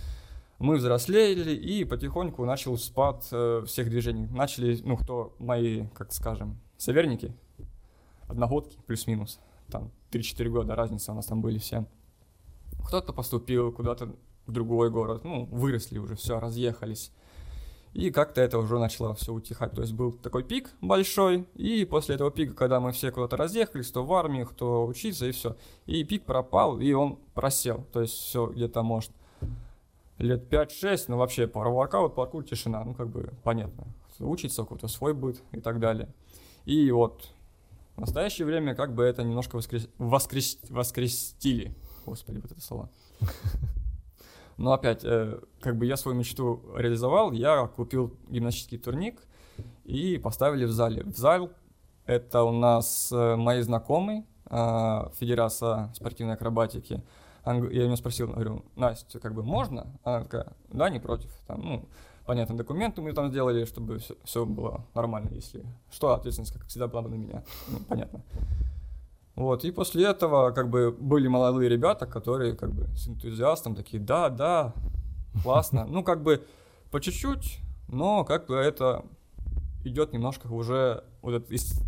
мы 0.58 0.76
взрослели, 0.76 1.52
и 1.54 1.84
потихоньку 1.84 2.44
начал 2.44 2.76
спад 2.76 3.26
э, 3.30 3.62
всех 3.66 3.90
движений. 3.90 4.26
Начали, 4.26 4.80
ну, 4.84 4.96
кто 4.96 5.34
мои, 5.38 5.86
как 5.94 6.12
скажем, 6.12 6.58
соперники, 6.76 7.32
одногодки, 8.26 8.76
плюс-минус, 8.86 9.38
там 9.70 9.90
3-4 10.10 10.48
года 10.48 10.74
разница 10.74 11.12
у 11.12 11.14
нас 11.14 11.26
там 11.26 11.40
были 11.40 11.58
все. 11.58 11.86
Кто-то 12.86 13.12
поступил 13.12 13.72
куда-то 13.72 14.14
в 14.46 14.52
другой 14.52 14.90
город, 14.90 15.24
ну, 15.24 15.44
выросли 15.46 15.98
уже, 15.98 16.16
все, 16.16 16.40
разъехались. 16.40 17.12
И 17.92 18.10
как-то 18.10 18.40
это 18.40 18.58
уже 18.58 18.78
начало 18.78 19.14
все 19.14 19.32
утихать. 19.32 19.72
То 19.72 19.80
есть 19.80 19.92
был 19.92 20.12
такой 20.12 20.44
пик 20.44 20.70
большой, 20.80 21.46
и 21.54 21.84
после 21.84 22.14
этого 22.14 22.30
пика, 22.30 22.54
когда 22.54 22.80
мы 22.80 22.92
все 22.92 23.10
куда-то 23.10 23.36
разъехались, 23.36 23.88
кто 23.88 24.04
в 24.04 24.12
армии, 24.12 24.44
кто 24.44 24.86
учиться, 24.86 25.26
и 25.26 25.32
все. 25.32 25.56
И 25.86 26.04
пик 26.04 26.24
пропал, 26.24 26.80
и 26.80 26.92
он 26.92 27.18
просел. 27.34 27.84
То 27.92 28.02
есть 28.02 28.14
все 28.14 28.46
где-то, 28.46 28.82
может, 28.82 29.10
лет 30.18 30.52
5-6, 30.52 31.04
ну 31.08 31.16
вообще 31.16 31.46
пара 31.46 31.70
воркаут, 31.70 32.14
паркур, 32.14 32.44
тишина, 32.44 32.84
ну 32.84 32.94
как 32.94 33.08
бы 33.08 33.32
понятно. 33.42 33.86
Кто 34.14 34.28
учится, 34.28 34.62
у 34.62 34.66
кого-то 34.66 34.88
свой 34.88 35.14
быт 35.14 35.42
и 35.52 35.60
так 35.60 35.80
далее. 35.80 36.08
И 36.64 36.90
вот 36.90 37.30
в 37.98 38.02
настоящее 38.02 38.46
время 38.46 38.76
как 38.76 38.94
бы 38.94 39.02
это 39.02 39.24
немножко 39.24 39.56
воскрес... 39.56 39.88
воскрес... 39.98 40.58
воскрестили. 40.70 41.74
Господи, 42.06 42.38
вот 42.38 42.52
это 42.52 42.60
слово. 42.60 42.90
Но 44.56 44.72
опять, 44.72 45.04
э, 45.04 45.40
как 45.60 45.76
бы 45.76 45.84
я 45.84 45.96
свою 45.96 46.16
мечту 46.16 46.62
реализовал, 46.76 47.32
я 47.32 47.66
купил 47.66 48.16
гимнастический 48.28 48.78
турник 48.78 49.20
и 49.84 50.16
поставили 50.18 50.64
в 50.64 50.70
зале. 50.70 51.02
В 51.02 51.16
зал 51.16 51.50
это 52.06 52.44
у 52.44 52.52
нас 52.52 53.10
э, 53.10 53.34
мои 53.34 53.62
знакомые, 53.62 54.24
э, 54.48 55.10
Федерация 55.18 55.92
спортивной 55.92 56.34
акробатики. 56.34 57.02
Я 57.54 57.84
у 57.84 57.86
нее 57.86 57.96
спросил, 57.96 58.28
говорю, 58.28 58.64
Настя, 58.76 59.20
как 59.20 59.34
бы 59.34 59.42
можно? 59.42 59.86
Она 60.04 60.22
такая, 60.22 60.52
да, 60.72 60.90
не 60.90 61.00
против. 61.00 61.30
Там, 61.46 61.62
ну, 61.62 61.88
понятно, 62.26 62.56
документы 62.56 63.00
мы 63.00 63.12
там 63.12 63.30
сделали, 63.30 63.64
чтобы 63.64 63.98
все, 64.24 64.44
было 64.44 64.84
нормально, 64.94 65.30
если 65.32 65.64
что, 65.90 66.12
ответственность, 66.12 66.52
как 66.52 66.66
всегда, 66.66 66.88
была 66.88 67.02
бы 67.02 67.10
на 67.10 67.14
меня. 67.14 67.44
Ну, 67.68 67.78
понятно. 67.88 68.22
Вот, 69.34 69.64
и 69.64 69.70
после 69.70 70.04
этого, 70.04 70.50
как 70.50 70.68
бы, 70.68 70.90
были 70.90 71.28
молодые 71.28 71.68
ребята, 71.68 72.06
которые, 72.06 72.56
как 72.56 72.72
бы, 72.72 72.88
с 72.96 73.08
энтузиастом 73.08 73.76
такие, 73.76 74.02
да, 74.02 74.30
да, 74.30 74.74
классно. 75.42 75.86
Ну, 75.86 76.02
как 76.02 76.22
бы, 76.22 76.44
по 76.90 77.00
чуть-чуть, 77.00 77.60
но, 77.86 78.24
как 78.24 78.46
бы, 78.46 78.56
это 78.56 79.04
идет 79.84 80.12
немножко 80.12 80.48
уже, 80.48 81.04
вот 81.22 81.34
это 81.34 81.54
из, 81.54 81.80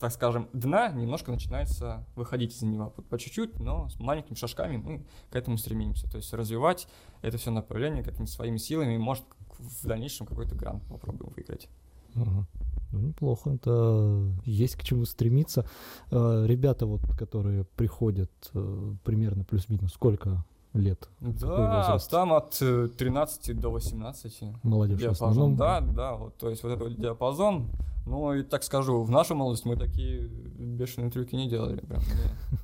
так 0.00 0.12
скажем, 0.12 0.48
дна 0.54 0.88
немножко 0.88 1.30
начинается 1.30 2.06
выходить 2.16 2.56
из 2.56 2.62
него. 2.62 2.88
По, 3.10 3.18
чуть-чуть, 3.18 3.60
но 3.60 3.90
с 3.90 4.00
маленькими 4.00 4.34
шажками 4.34 4.78
мы 4.78 5.04
к 5.30 5.36
этому 5.36 5.58
стремимся. 5.58 6.10
То 6.10 6.16
есть 6.16 6.32
развивать 6.32 6.88
это 7.20 7.36
все 7.36 7.50
направление 7.50 8.02
как-нибудь 8.02 8.30
своими 8.30 8.56
силами, 8.56 8.94
и, 8.94 8.98
может, 8.98 9.24
в 9.58 9.86
дальнейшем 9.86 10.26
какой-то 10.26 10.54
грант 10.54 10.82
попробуем 10.88 11.32
выиграть. 11.36 11.68
Ага. 12.14 12.46
Ну, 12.92 13.00
неплохо, 13.00 13.50
это 13.50 14.26
есть 14.44 14.74
к 14.76 14.82
чему 14.82 15.04
стремиться. 15.04 15.68
Э, 16.10 16.44
Ребята, 16.46 16.86
вот, 16.86 17.02
которые 17.16 17.64
приходят 17.64 18.32
э, 18.54 18.94
примерно 19.04 19.44
плюс-минус, 19.44 19.92
сколько 19.92 20.44
лет? 20.72 21.08
Да, 21.20 21.98
там 22.10 22.32
от 22.32 22.58
э, 22.60 22.88
13 22.96 23.58
до 23.58 23.70
18. 23.70 24.42
Молодежь 24.62 24.98
в 24.98 25.00
диапазон. 25.00 25.28
основном. 25.28 25.56
Да, 25.56 25.80
да, 25.80 26.14
вот, 26.14 26.36
то 26.36 26.50
есть 26.50 26.62
вот 26.62 26.72
этот 26.72 27.00
диапазон. 27.00 27.70
Ну 28.06 28.34
и 28.34 28.42
так 28.42 28.62
скажу, 28.62 29.02
в 29.02 29.10
нашу 29.10 29.34
молодость 29.34 29.64
мы 29.64 29.76
такие 29.76 30.26
бешеные 30.26 31.10
трюки 31.10 31.34
не 31.36 31.48
делали. 31.48 31.80
Прям. 31.80 32.02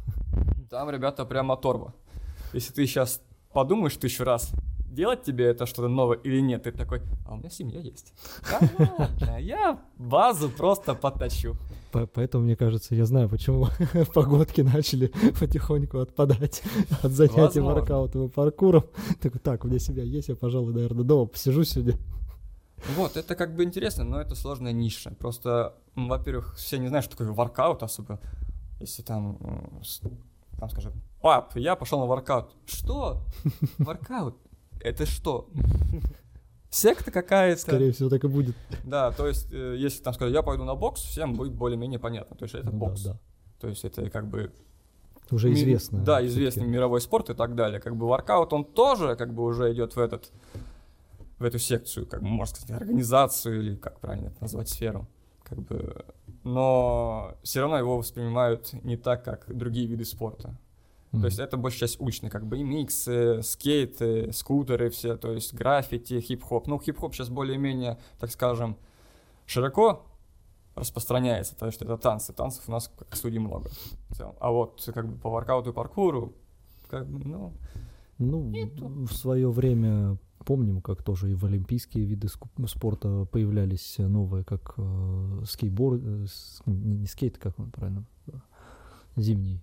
Там 0.71 0.91
ребята 0.91 1.25
прям 1.25 1.53
оторва. 1.53 1.95
Если 2.53 2.73
ты 2.73 2.87
сейчас 2.87 3.23
подумаешь 3.53 3.97
тысячу 3.97 4.25
раз, 4.25 4.53
делать 4.97 5.23
тебе 5.23 5.45
это 5.45 5.67
что-то 5.67 5.89
новое 5.89 6.17
или 6.17 6.41
нет, 6.41 6.65
ты 6.65 6.73
такой, 6.73 7.03
а 7.27 7.35
у 7.35 7.37
меня 7.37 7.51
семья 7.51 7.79
есть. 7.81 8.13
Да 8.51 8.95
ладно, 8.99 9.37
я 9.41 9.79
базу 9.99 10.49
просто 10.49 10.95
подточу. 10.95 11.57
По- 11.93 12.07
Поэтому, 12.07 12.45
мне 12.45 12.57
кажется, 12.57 12.95
я 12.95 13.05
знаю, 13.05 13.29
почему 13.29 13.69
погодки 14.15 14.63
начали 14.63 15.13
потихоньку 15.39 15.99
отпадать 15.99 16.63
от 17.03 17.13
занятий 17.13 17.61
воркаутом 17.61 18.27
и 18.27 18.29
паркуром. 18.29 18.85
Так, 19.21 19.39
так, 19.39 19.65
у 19.65 19.69
меня 19.69 19.79
себя 19.79 20.03
есть, 20.03 20.29
я, 20.29 20.35
пожалуй, 20.37 20.73
наверное, 20.73 21.05
дома 21.05 21.27
посижу 21.27 21.63
сегодня. 21.65 21.97
Вот, 22.97 23.17
это 23.17 23.35
как 23.35 23.55
бы 23.55 23.65
интересно, 23.65 24.05
но 24.05 24.21
это 24.21 24.35
сложная 24.35 24.73
ниша. 24.73 25.15
Просто, 25.19 25.75
во-первых, 25.95 26.57
все 26.57 26.79
не 26.79 26.89
знают, 26.89 27.05
что 27.05 27.17
такое 27.17 27.33
воркаут 27.33 27.83
особо. 27.83 28.19
Если 28.81 29.03
там, 29.03 29.39
там 30.59 30.69
скажем, 30.71 30.93
пап, 31.23 31.57
я 31.57 31.75
пошел 31.77 32.01
на 32.01 32.07
воркаут. 32.07 32.55
Что? 32.67 33.23
Воркаут? 33.79 34.37
Это 34.81 35.07
что? 35.07 35.49
Секта 36.71 37.11
какая-то? 37.11 37.61
Скорее 37.61 37.93
всего, 37.93 38.09
так 38.11 38.25
и 38.25 38.29
будет. 38.29 38.55
Да, 38.85 39.11
то 39.13 39.27
есть, 39.27 39.51
э, 39.53 39.77
если 39.79 40.03
там 40.03 40.13
сказать, 40.15 40.35
я 40.35 40.43
пойду 40.43 40.65
на 40.65 40.75
бокс, 40.75 41.01
всем 41.01 41.35
будет 41.35 41.53
более-менее 41.53 41.99
понятно. 41.99 42.37
То 42.37 42.45
есть, 42.45 42.55
это 42.55 42.67
Ну 42.67 42.73
да, 42.73 42.79
бокс. 42.79 43.03
да. 43.03 43.19
То 43.61 43.69
есть, 43.69 43.85
это 43.85 44.11
как 44.11 44.29
бы 44.29 44.53
Уже 45.31 45.49
ми- 45.49 45.55
известно. 45.55 46.01
Да, 46.05 46.25
известный 46.27 46.67
мировой 46.67 47.01
спорт 47.01 47.31
и 47.31 47.35
так 47.35 47.55
далее. 47.55 47.81
Как 47.81 47.97
бы 47.97 48.07
воркаут, 48.07 48.53
он 48.53 48.65
тоже 48.65 49.17
как 49.17 49.33
бы 49.33 49.45
уже 49.45 49.73
идет 49.73 49.97
в 49.97 49.99
этот 50.01 50.31
в 51.39 51.45
эту 51.45 51.59
секцию, 51.59 52.07
как 52.07 52.23
бы, 52.23 52.29
можно 52.29 52.57
сказать, 52.57 52.81
организацию 52.83 53.61
или 53.61 53.77
как 53.77 54.01
правильно 54.01 54.29
это 54.29 54.37
назвать, 54.41 54.69
сферу. 54.71 55.07
Как 55.43 55.59
бы, 55.61 56.05
но 56.45 57.35
все 57.43 57.61
равно 57.61 57.77
его 57.79 57.99
воспринимают 57.99 58.73
не 58.85 58.97
так, 58.97 59.23
как 59.25 59.45
другие 59.55 59.87
виды 59.87 60.05
спорта. 60.07 60.59
Мгм. 61.13 61.23
То 61.23 61.27
есть 61.27 61.39
это 61.39 61.57
большая 61.57 61.89
часть 61.89 62.01
уличная, 62.01 62.31
как 62.31 62.47
бы 62.47 62.59
и 62.59 62.63
миксы, 62.63 63.43
скейты, 63.43 64.33
скутеры 64.33 64.91
все, 64.91 65.17
то 65.17 65.33
есть 65.33 65.55
граффити, 65.55 66.21
хип-хоп. 66.21 66.67
Ну, 66.67 66.79
хип-хоп 66.79 67.15
сейчас 67.15 67.29
более-менее, 67.29 67.99
так 68.19 68.31
скажем, 68.31 68.77
широко 69.47 70.07
распространяется, 70.75 71.55
потому 71.55 71.73
что 71.73 71.85
это 71.85 71.97
танцы. 71.97 72.33
Танцев 72.33 72.69
у 72.69 72.73
нас 72.73 72.93
как 72.99 73.15
студий 73.17 73.39
много. 73.39 73.71
А 74.41 74.51
вот 74.51 74.89
как 74.93 75.09
бы 75.09 75.19
по 75.19 75.31
воркауту 75.31 75.71
и 75.71 75.73
паркуру, 75.73 76.35
как 76.89 77.09
бы, 77.09 77.25
ну, 77.25 77.53
Ну, 78.19 78.53
в 79.07 79.13
свое 79.13 79.51
время 79.51 80.19
помним, 80.45 80.81
как 80.81 81.03
тоже 81.03 81.33
и 81.33 81.35
в 81.35 81.45
олимпийские 81.45 82.05
виды 82.05 82.29
спорта 82.67 83.27
появлялись 83.27 83.97
новые, 83.99 84.45
как 84.45 84.75
э, 84.77 85.43
скейтборд, 85.45 86.01
э, 86.05 86.27
не, 86.67 87.07
скейт, 87.07 87.37
как 87.37 87.59
он 87.59 87.71
правильно, 87.71 88.05
зимний 89.17 89.61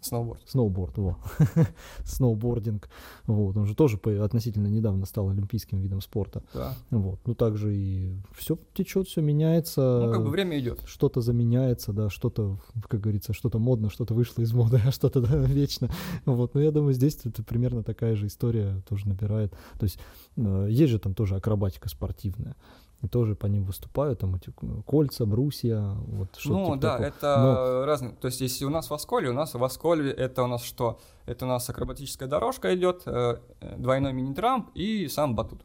сноуборд. 0.00 0.42
сноуборд, 0.46 0.98
во, 0.98 1.18
сноубординг, 2.04 2.88
вот, 3.26 3.56
он 3.56 3.66
же 3.66 3.74
тоже 3.74 3.98
по- 3.98 4.24
относительно 4.24 4.66
недавно 4.68 5.06
стал 5.06 5.28
олимпийским 5.30 5.78
видом 5.78 6.00
спорта, 6.00 6.42
Да. 6.54 6.74
вот, 6.90 7.20
ну 7.26 7.34
также 7.34 7.76
и 7.76 8.12
все 8.36 8.58
течет, 8.74 9.08
все 9.08 9.20
меняется, 9.20 10.02
Ну, 10.06 10.12
как 10.12 10.22
бы 10.24 10.30
время 10.30 10.58
идет. 10.58 10.80
что-то 10.86 11.20
заменяется, 11.20 11.92
да, 11.92 12.10
что-то, 12.10 12.58
как 12.88 13.00
говорится, 13.00 13.32
что-то 13.32 13.58
модно, 13.58 13.90
что-то 13.90 14.14
вышло 14.14 14.42
из 14.42 14.52
моды, 14.52 14.80
а 14.84 14.90
что-то 14.92 15.20
да, 15.20 15.36
вечно. 15.36 15.90
Вот, 16.24 16.54
но 16.54 16.60
я 16.60 16.70
думаю, 16.70 16.94
здесь 16.94 17.18
это 17.24 17.42
примерно 17.42 17.82
такая 17.82 18.14
же 18.16 18.26
история 18.26 18.82
тоже 18.88 19.08
набирает. 19.08 19.52
То 19.78 19.84
есть 19.84 19.98
э, 20.36 20.66
есть 20.70 20.90
же 20.92 20.98
там 20.98 21.14
тоже 21.14 21.36
акробатика 21.36 21.88
спортивная. 21.88 22.56
И 23.00 23.06
тоже 23.06 23.36
по 23.36 23.46
ним 23.46 23.64
выступают, 23.64 24.18
там 24.18 24.34
эти 24.34 24.52
кольца, 24.84 25.24
брусья, 25.24 25.94
вот 26.06 26.34
что-то 26.36 26.58
Ну 26.58 26.64
типа 26.66 26.76
да, 26.78 26.90
такого. 26.98 27.06
это 27.06 27.86
разные. 27.86 28.12
То 28.12 28.26
есть, 28.26 28.40
если 28.40 28.64
у 28.64 28.70
нас 28.70 28.90
в 28.90 28.94
Осколе, 28.94 29.30
у 29.30 29.32
нас 29.32 29.54
в 29.54 29.62
Осколе 29.62 30.10
это 30.10 30.42
у 30.42 30.48
нас 30.48 30.62
что? 30.64 30.98
Это 31.24 31.44
у 31.44 31.48
нас 31.48 31.70
акробатическая 31.70 32.28
дорожка 32.28 32.74
идет, 32.74 33.02
э, 33.06 33.38
э, 33.60 33.76
двойной 33.78 34.12
мини-трамп 34.12 34.70
и 34.74 35.06
сам 35.06 35.36
батут. 35.36 35.62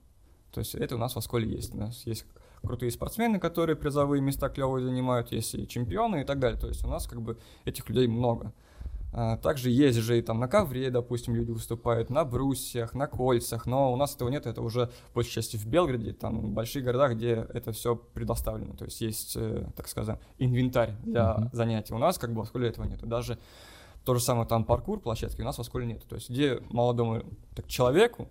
То 0.51 0.59
есть 0.59 0.75
это 0.75 0.93
у 0.93 0.99
нас 0.99 1.15
в 1.15 1.17
Осколе 1.17 1.49
есть. 1.49 1.73
У 1.73 1.77
нас 1.77 2.05
есть 2.05 2.25
крутые 2.61 2.91
спортсмены, 2.91 3.39
которые 3.39 3.75
призовые 3.75 4.21
места 4.21 4.49
клевые 4.49 4.85
занимают, 4.85 5.31
есть 5.31 5.55
и 5.55 5.67
чемпионы 5.67 6.21
и 6.21 6.23
так 6.23 6.39
далее. 6.39 6.59
То 6.59 6.67
есть 6.67 6.85
у 6.85 6.87
нас 6.87 7.07
как 7.07 7.21
бы 7.21 7.37
этих 7.65 7.89
людей 7.89 8.07
много. 8.07 8.53
А, 9.15 9.37
Также 9.37 9.69
есть 9.69 9.99
же 9.99 10.17
и 10.17 10.21
там 10.23 10.39
на 10.39 10.47
ковре, 10.47 10.89
допустим, 10.89 11.35
люди 11.35 11.51
выступают, 11.51 12.09
на 12.09 12.25
брусьях, 12.25 12.95
на 12.95 13.05
кольцах, 13.05 13.67
но 13.67 13.93
у 13.93 13.95
нас 13.95 14.15
этого 14.15 14.29
нет, 14.29 14.47
это 14.47 14.61
уже 14.63 14.89
в 15.11 15.13
большей 15.13 15.31
части 15.33 15.55
в 15.55 15.67
Белграде, 15.67 16.13
там 16.13 16.39
в 16.41 16.49
больших 16.51 16.83
городах, 16.83 17.13
где 17.13 17.45
это 17.53 17.71
все 17.71 17.95
предоставлено, 17.95 18.73
то 18.75 18.85
есть 18.85 19.01
есть, 19.01 19.33
э, 19.35 19.67
так 19.75 19.87
скажем, 19.87 20.17
инвентарь 20.39 20.95
для 21.03 21.35
Мгм. 21.35 21.49
занятий. 21.53 21.93
У 21.93 21.99
нас 21.99 22.17
как 22.17 22.31
бы 22.33 22.39
в 22.39 22.43
Осколе 22.43 22.69
этого 22.69 22.85
нет. 22.85 23.07
Даже 23.07 23.37
то 24.03 24.15
же 24.15 24.19
самое 24.19 24.47
там 24.47 24.65
паркур 24.65 24.99
площадки 24.99 25.41
у 25.41 25.45
нас 25.45 25.57
в 25.57 25.61
Осколе 25.61 25.85
нет. 25.85 26.03
То 26.09 26.15
есть 26.15 26.29
где 26.31 26.59
молодому 26.71 27.21
так, 27.55 27.67
человеку 27.67 28.29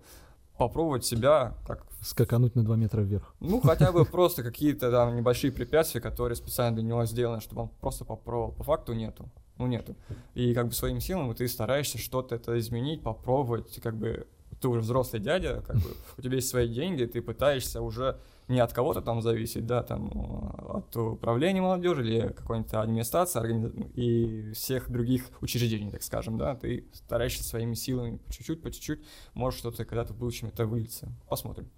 попробовать 0.57 1.05
себя 1.05 1.55
как 1.65 1.85
Скакануть 2.01 2.55
на 2.55 2.63
2 2.65 2.75
метра 2.75 3.01
вверх. 3.01 3.33
ну, 3.39 3.61
хотя 3.61 3.91
бы 3.93 4.03
просто 4.05 4.43
какие-то 4.43 4.91
там 4.91 5.15
небольшие 5.15 5.51
препятствия, 5.53 6.01
которые 6.01 6.35
специально 6.35 6.75
для 6.75 6.83
него 6.85 7.05
сделаны, 7.05 7.39
чтобы 7.39 7.61
он 7.63 7.69
просто 7.79 8.03
попробовал. 8.05 8.51
По 8.51 8.63
факту 8.63 8.91
нету. 8.93 9.29
Ну, 9.57 9.67
нету. 9.67 9.95
И 10.33 10.53
как 10.53 10.67
бы 10.67 10.73
своим 10.73 10.99
силам 10.99 11.33
ты 11.35 11.47
стараешься 11.47 11.97
что-то 11.97 12.35
это 12.35 12.57
изменить, 12.59 13.03
попробовать, 13.03 13.79
как 13.81 13.95
бы 13.95 14.27
ты 14.59 14.67
уже 14.67 14.79
взрослый 14.81 15.21
дядя, 15.21 15.61
как 15.61 15.75
бы 15.77 15.95
у 16.17 16.21
тебя 16.21 16.35
есть 16.35 16.49
свои 16.49 16.67
деньги, 16.67 17.05
ты 17.05 17.21
пытаешься 17.21 17.81
уже 17.81 18.19
не 18.47 18.59
от 18.59 18.73
кого-то 18.73 19.01
там 19.01 19.21
зависеть, 19.21 19.65
да, 19.65 19.83
там 19.83 20.07
э, 20.13 20.77
от 20.77 20.95
управления 20.97 21.61
молодежи 21.61 22.05
или 22.05 22.27
какой-нибудь 22.33 22.73
администрации 22.73 23.39
органи- 23.39 23.91
и 23.95 24.51
всех 24.53 24.89
других 24.89 25.29
учреждений, 25.41 25.91
так 25.91 26.03
скажем, 26.03 26.37
да, 26.37 26.55
ты 26.55 26.85
стараешься 26.93 27.43
своими 27.43 27.73
силами 27.73 28.17
по 28.17 28.33
чуть-чуть, 28.33 28.61
по 28.61 28.71
чуть-чуть, 28.71 29.01
может 29.33 29.59
что-то 29.59 29.85
когда-то 29.85 30.13
в 30.13 30.17
будущем 30.17 30.47
это 30.47 30.65
выльется. 30.65 31.11
Посмотрим. 31.29 31.69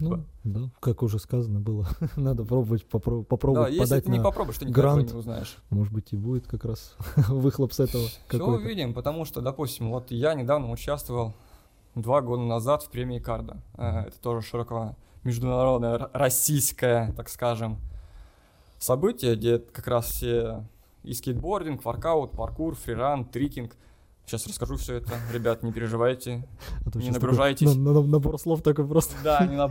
Ну, 0.00 0.24
да, 0.44 0.70
как 0.80 1.02
уже 1.02 1.18
сказано 1.18 1.60
было, 1.60 1.88
надо 2.16 2.44
пробовать, 2.44 2.84
попро- 2.90 3.24
попробовать 3.24 3.68
да, 3.68 3.74
если 3.74 3.84
подать 3.88 4.04
ты 4.04 4.10
не 4.10 4.18
на... 4.18 4.24
попробуешь, 4.24 4.58
ты 4.58 4.66
грант. 4.66 5.12
не 5.12 5.18
узнаешь. 5.18 5.56
Может 5.70 5.92
быть, 5.92 6.12
и 6.12 6.16
будет 6.16 6.46
как 6.46 6.64
раз 6.64 6.96
выхлоп 7.28 7.72
с 7.72 7.80
этого 7.80 8.06
Все 8.28 8.44
увидим, 8.44 8.94
потому 8.94 9.24
что, 9.24 9.40
допустим, 9.40 9.90
вот 9.90 10.10
я 10.10 10.34
недавно 10.34 10.70
участвовал 10.70 11.34
два 11.94 12.20
года 12.22 12.42
назад 12.42 12.82
в 12.82 12.90
премии 12.90 13.18
Карда. 13.18 13.62
Э, 13.76 14.06
Это 14.06 14.20
тоже 14.20 14.46
широко 14.46 14.96
международное, 15.24 16.08
российское, 16.12 17.12
так 17.16 17.28
скажем, 17.28 17.78
событие, 18.78 19.34
где 19.36 19.58
как 19.58 19.86
раз 19.88 20.06
все 20.06 20.64
и 21.02 21.12
скейтбординг, 21.14 21.84
воркаут, 21.84 22.32
паркур, 22.32 22.74
фриран, 22.74 23.24
трикинг. 23.24 23.76
Сейчас 24.26 24.46
расскажу 24.46 24.76
все 24.76 24.96
это, 24.96 25.12
ребят, 25.32 25.62
не 25.62 25.72
переживайте. 25.72 26.46
А 26.84 26.98
Не 26.98 27.04
щас 27.06 27.14
такой 27.14 27.28
нагружайтесь. 27.30 27.74
на- 27.74 27.92
на- 27.94 28.02
набор 28.02 28.38
слов 28.38 28.60
такой 28.62 28.86
просто. 28.86 29.14
Да, 29.24 29.46
не 29.46 29.56
на... 29.56 29.70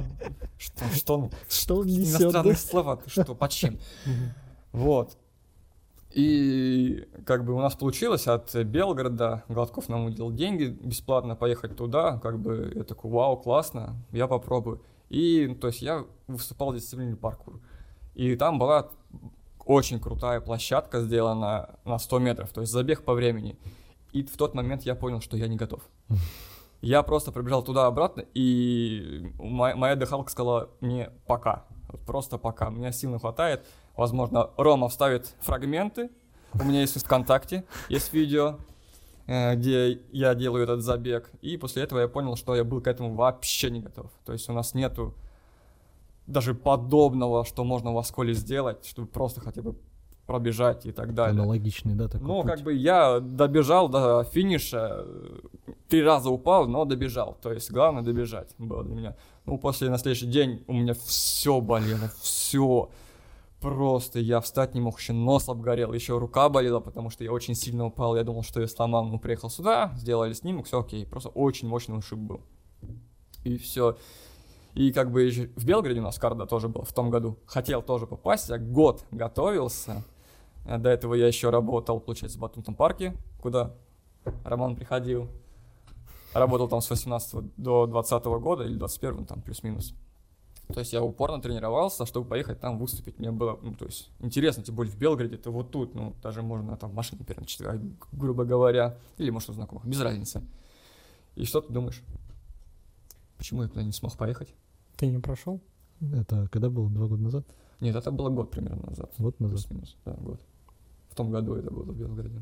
Что, 0.57 0.83
что 0.95 1.29
Что 1.47 1.75
он 1.77 1.87
несет? 1.87 2.21
иностранные 2.21 2.55
слова, 2.55 2.95
ты 2.97 3.09
что, 3.09 3.35
под 3.35 3.51
чем? 3.51 3.77
Вот. 4.71 5.15
И 6.11 7.07
как 7.25 7.45
бы 7.45 7.53
у 7.53 7.59
нас 7.59 7.75
получилось 7.75 8.25
от 8.27 8.55
Белгорода, 8.55 9.43
Гладков 9.49 9.89
нам 9.89 10.05
уделил 10.05 10.31
деньги 10.31 10.65
бесплатно 10.65 11.35
поехать 11.35 11.75
туда, 11.75 12.17
как 12.17 12.39
бы 12.39 12.71
я 12.75 12.83
такой, 12.83 13.11
вау, 13.11 13.37
классно, 13.37 13.95
я 14.11 14.25
попробую. 14.27 14.81
И, 15.09 15.47
то 15.59 15.67
есть 15.67 15.81
я 15.81 16.05
выступал 16.27 16.71
в 16.71 16.75
дисциплине 16.75 17.15
паркур. 17.15 17.59
И 18.13 18.35
там 18.35 18.59
была 18.59 18.89
очень 19.65 19.99
крутая 19.99 20.41
площадка 20.41 21.01
сделана 21.01 21.77
на 21.85 21.99
100 21.99 22.19
метров, 22.19 22.51
то 22.51 22.61
есть 22.61 22.73
забег 22.73 23.03
по 23.03 23.13
времени. 23.13 23.57
И 24.13 24.23
в 24.23 24.37
тот 24.37 24.53
момент 24.53 24.83
я 24.83 24.95
понял, 24.95 25.21
что 25.21 25.37
я 25.37 25.47
не 25.47 25.57
готов. 25.57 25.81
Я 26.79 27.01
просто 27.01 27.31
пробежал 27.31 27.63
туда-обратно, 27.63 28.23
и 28.35 29.33
моя, 29.39 29.75
моя 29.75 29.95
дыхалка 29.95 30.29
сказала 30.29 30.69
мне 30.79 31.09
пока. 31.25 31.65
Просто 32.05 32.37
пока. 32.37 32.69
Меня 32.69 32.91
сил 32.91 33.11
не 33.11 33.17
хватает. 33.17 33.65
Возможно, 33.95 34.51
Рома 34.57 34.87
вставит 34.87 35.35
фрагменты. 35.39 36.11
У 36.53 36.63
меня 36.63 36.81
есть 36.81 37.03
ВКонтакте, 37.03 37.65
есть 37.89 38.13
видео, 38.13 38.59
где 39.27 39.99
я 40.11 40.33
делаю 40.35 40.63
этот 40.63 40.81
забег. 40.81 41.29
И 41.41 41.57
после 41.57 41.83
этого 41.83 41.99
я 41.99 42.07
понял, 42.07 42.35
что 42.35 42.55
я 42.55 42.63
был 42.63 42.81
к 42.81 42.87
этому 42.87 43.13
вообще 43.13 43.69
не 43.69 43.81
готов. 43.81 44.09
То 44.25 44.33
есть 44.33 44.49
у 44.49 44.53
нас 44.53 44.73
нету 44.73 45.13
даже 46.27 46.53
подобного, 46.53 47.45
что 47.45 47.63
можно 47.63 47.93
в 47.93 47.97
Осколе 47.97 48.33
сделать, 48.33 48.85
чтобы 48.85 49.07
просто 49.07 49.41
хотя 49.41 49.61
бы 49.61 49.75
пробежать 50.25 50.85
и 50.85 50.91
так 50.91 51.13
далее. 51.13 51.39
Аналогичный, 51.41 51.95
да, 51.95 52.09
такой 52.09 52.27
Ну, 52.27 52.41
путь. 52.41 52.51
как 52.51 52.61
бы 52.61 52.73
я 52.73 53.21
добежал 53.21 53.87
до 53.87 54.25
финиша, 54.25 55.05
э, 55.05 55.39
три 55.87 56.03
раза 56.03 56.29
упал, 56.29 56.67
но 56.67 56.83
добежал. 56.83 57.37
То 57.41 57.53
есть 57.53 57.71
главное 57.71 58.03
добежать 58.03 58.49
было 58.57 58.83
для 58.83 58.93
меня. 58.95 59.15
Ну, 59.45 59.57
после 59.57 59.89
на 59.89 59.97
следующий 59.97 60.25
день 60.27 60.65
у 60.67 60.73
меня 60.73 60.93
все 60.93 61.61
болело, 61.61 62.11
все. 62.21 62.89
Просто 63.61 64.19
я 64.19 64.39
встать 64.39 64.75
не 64.75 64.81
мог, 64.81 64.99
еще 64.99 65.13
нос 65.13 65.49
обгорел, 65.49 65.91
еще 65.91 66.19
рука 66.19 66.47
болела, 66.47 66.79
потому 66.79 67.09
что 67.09 67.23
я 67.23 67.31
очень 67.31 67.55
сильно 67.55 67.85
упал. 67.85 68.15
Я 68.15 68.23
думал, 68.23 68.43
что 68.43 68.61
я 68.61 68.67
сломал, 68.67 69.05
ну, 69.05 69.19
приехал 69.19 69.49
сюда, 69.49 69.93
сделали 69.95 70.33
снимок, 70.33 70.67
все 70.67 70.79
окей. 70.79 71.07
Просто 71.07 71.29
очень 71.29 71.67
мощный 71.67 71.97
ушиб 71.97 72.19
был. 72.19 72.41
И 73.43 73.57
все. 73.57 73.97
И 74.75 74.91
как 74.91 75.11
бы 75.11 75.23
ещё 75.23 75.47
в 75.55 75.65
Белгороде 75.65 76.01
у 76.01 76.03
нас 76.03 76.19
карда 76.19 76.45
тоже 76.45 76.69
была 76.69 76.83
в 76.83 76.93
том 76.93 77.09
году. 77.09 77.39
Хотел 77.47 77.81
тоже 77.81 78.05
попасть, 78.05 78.49
я 78.49 78.59
год 78.59 79.03
готовился. 79.09 80.03
А 80.65 80.77
До 80.77 80.89
этого 80.89 81.15
я 81.15 81.25
еще 81.25 81.49
работал, 81.49 81.99
получается, 81.99 82.37
в 82.37 82.41
Батутном 82.41 82.75
парке, 82.75 83.15
куда 83.41 83.73
Роман 84.43 84.75
приходил. 84.75 85.29
Работал 86.33 86.67
там 86.67 86.81
с 86.81 86.89
18 86.89 87.55
до 87.57 87.87
20 87.87 88.25
года 88.25 88.65
или 88.65 88.75
21 88.75 89.25
там 89.25 89.41
плюс-минус. 89.41 89.95
То 90.73 90.81
есть 90.81 90.91
я 90.91 91.01
упорно 91.01 91.41
тренировался, 91.41 92.05
чтобы 92.05 92.27
поехать 92.27 92.59
там 92.59 92.77
выступить. 92.77 93.19
Мне 93.19 93.31
было, 93.31 93.57
ну, 93.61 93.73
то 93.73 93.85
есть, 93.85 94.09
интересно, 94.19 94.63
тем 94.63 94.75
более 94.75 94.91
в 94.91 94.97
Белгороде, 94.97 95.35
это 95.35 95.49
вот 95.49 95.71
тут, 95.71 95.95
ну, 95.95 96.13
даже 96.21 96.41
можно 96.41 96.75
там 96.75 96.91
в 96.91 96.93
машине 96.93 97.23
переночевать, 97.23 97.79
грубо 98.11 98.43
говоря, 98.43 98.97
или, 99.17 99.29
может, 99.29 99.49
у 99.49 99.53
знакомых, 99.53 99.85
без 99.85 100.01
разницы. 100.01 100.43
И 101.35 101.45
что 101.45 101.61
ты 101.61 101.71
думаешь? 101.71 102.03
Почему 103.37 103.63
я 103.63 103.69
туда 103.69 103.83
не 103.83 103.93
смог 103.93 104.17
поехать? 104.17 104.53
Ты 104.97 105.07
не 105.07 105.19
прошел? 105.19 105.61
Это 106.01 106.47
когда 106.49 106.69
было? 106.69 106.89
Два 106.89 107.07
года 107.07 107.21
назад? 107.21 107.45
Нет, 107.79 107.95
это 107.95 108.11
было 108.11 108.29
год 108.29 108.51
примерно 108.51 108.89
назад. 108.89 109.11
Год 109.17 109.39
назад. 109.39 109.59
Плюс-минус, 109.59 109.95
да, 110.03 110.13
год. 110.15 110.41
В 111.09 111.15
том 111.15 111.31
году 111.31 111.53
это 111.53 111.71
было 111.71 111.83
в 111.83 111.95
Белгороде. 111.95 112.41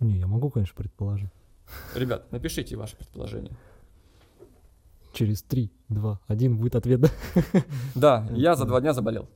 Не, 0.00 0.18
я 0.18 0.26
могу, 0.26 0.50
конечно, 0.50 0.74
предположить. 0.76 1.30
Ребят, 1.94 2.30
напишите 2.32 2.76
ваши 2.76 2.96
предположения. 2.96 3.56
Через 5.16 5.42
три, 5.42 5.72
два, 5.88 6.20
один 6.26 6.58
будет 6.58 6.76
ответ, 6.76 7.00
да? 7.00 7.08
Да, 7.94 8.28
я 8.32 8.54
за 8.54 8.66
два 8.66 8.82
дня 8.82 8.92
заболел. 8.92 9.30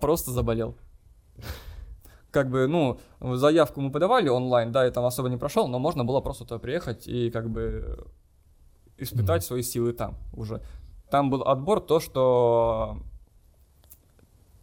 Просто 0.00 0.32
заболел. 0.32 0.74
Как 2.32 2.50
бы, 2.50 2.66
ну, 2.66 2.98
заявку 3.36 3.80
мы 3.80 3.92
подавали 3.92 4.28
онлайн, 4.28 4.72
да, 4.72 4.84
я 4.84 4.90
там 4.90 5.04
особо 5.04 5.28
не 5.28 5.36
прошел, 5.36 5.68
но 5.68 5.78
можно 5.78 6.04
было 6.04 6.20
просто 6.20 6.44
туда 6.44 6.58
приехать 6.58 7.06
и 7.06 7.30
как 7.30 7.48
бы 7.48 8.08
испытать 8.98 9.44
свои 9.44 9.62
силы 9.62 9.92
там 9.92 10.16
уже. 10.32 10.60
Там 11.10 11.30
был 11.30 11.42
отбор 11.42 11.80
то, 11.80 12.00
что 12.00 12.98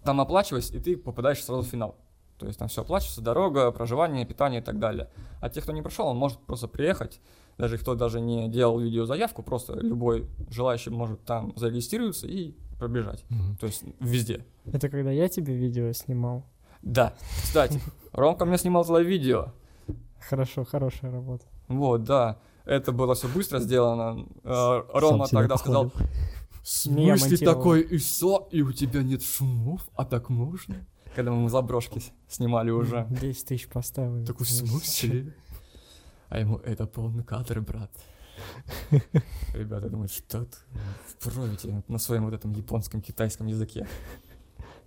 там 0.03 0.19
оплачиваясь, 0.19 0.71
и 0.71 0.79
ты 0.79 0.97
попадаешь 0.97 1.41
сразу 1.41 1.61
в 1.61 1.67
финал. 1.67 1.95
То 2.39 2.47
есть 2.47 2.59
там 2.59 2.67
все 2.67 2.81
оплачивается, 2.81 3.21
дорога, 3.21 3.71
проживание, 3.71 4.25
питание 4.25 4.59
и 4.59 4.63
так 4.63 4.79
далее. 4.79 5.09
А 5.39 5.49
те, 5.49 5.61
кто 5.61 5.71
не 5.71 5.81
прошел, 5.81 6.07
он 6.07 6.17
может 6.17 6.39
просто 6.39 6.67
приехать, 6.67 7.21
даже 7.57 7.77
кто 7.77 7.95
даже 7.95 8.19
не 8.19 8.49
делал 8.49 8.79
видеозаявку, 8.79 9.43
просто 9.43 9.73
любой 9.79 10.27
желающий 10.49 10.89
может 10.89 11.23
там 11.25 11.53
зарегистрироваться 11.55 12.27
и 12.27 12.53
пробежать. 12.79 13.25
То 13.59 13.67
есть 13.67 13.83
везде. 13.99 14.45
Это 14.65 14.89
когда 14.89 15.11
я 15.11 15.29
тебе 15.29 15.55
видео 15.55 15.91
снимал. 15.93 16.45
Да, 16.81 17.13
кстати, 17.41 17.79
Ромка 18.11 18.45
мне 18.45 18.57
снимал 18.57 18.83
тогда 18.83 19.01
видео. 19.01 19.53
Хорошо, 20.19 20.65
хорошая 20.65 21.11
работа. 21.11 21.45
Вот, 21.67 22.03
да. 22.03 22.37
Это 22.65 22.91
было 22.91 23.13
все 23.13 23.27
быстро 23.27 23.59
сделано. 23.59 24.25
Э, 24.43 24.83
Рома 24.93 25.27
тогда 25.27 25.57
сказал, 25.57 25.91
в 26.63 26.67
смысле 26.67 27.37
такой 27.37 27.83
ISO, 27.83 28.47
и 28.51 28.61
у 28.61 28.71
тебя 28.71 29.03
нет 29.03 29.21
шумов, 29.21 29.87
а 29.95 30.05
так 30.05 30.29
можно? 30.29 30.85
Когда 31.15 31.31
мы 31.31 31.49
заброшки 31.49 32.01
снимали 32.27 32.71
уже. 32.71 33.05
10 33.09 33.45
тысяч 33.45 33.67
поставили. 33.67 34.25
Такой, 34.25 34.45
в 34.45 34.49
смысле? 34.49 35.33
А 36.33 36.39
ему, 36.39 36.57
это 36.65 36.87
полный 36.87 37.23
кадр, 37.23 37.61
брат. 37.61 37.91
Ребята 39.53 39.87
думают, 39.87 40.11
что 40.11 40.45
ты 40.45 40.57
вправите 41.05 41.83
на 41.87 41.99
своем 41.99 42.25
вот 42.25 42.33
этом 42.33 42.53
японском, 42.53 43.01
китайском 43.01 43.45
языке. 43.45 43.87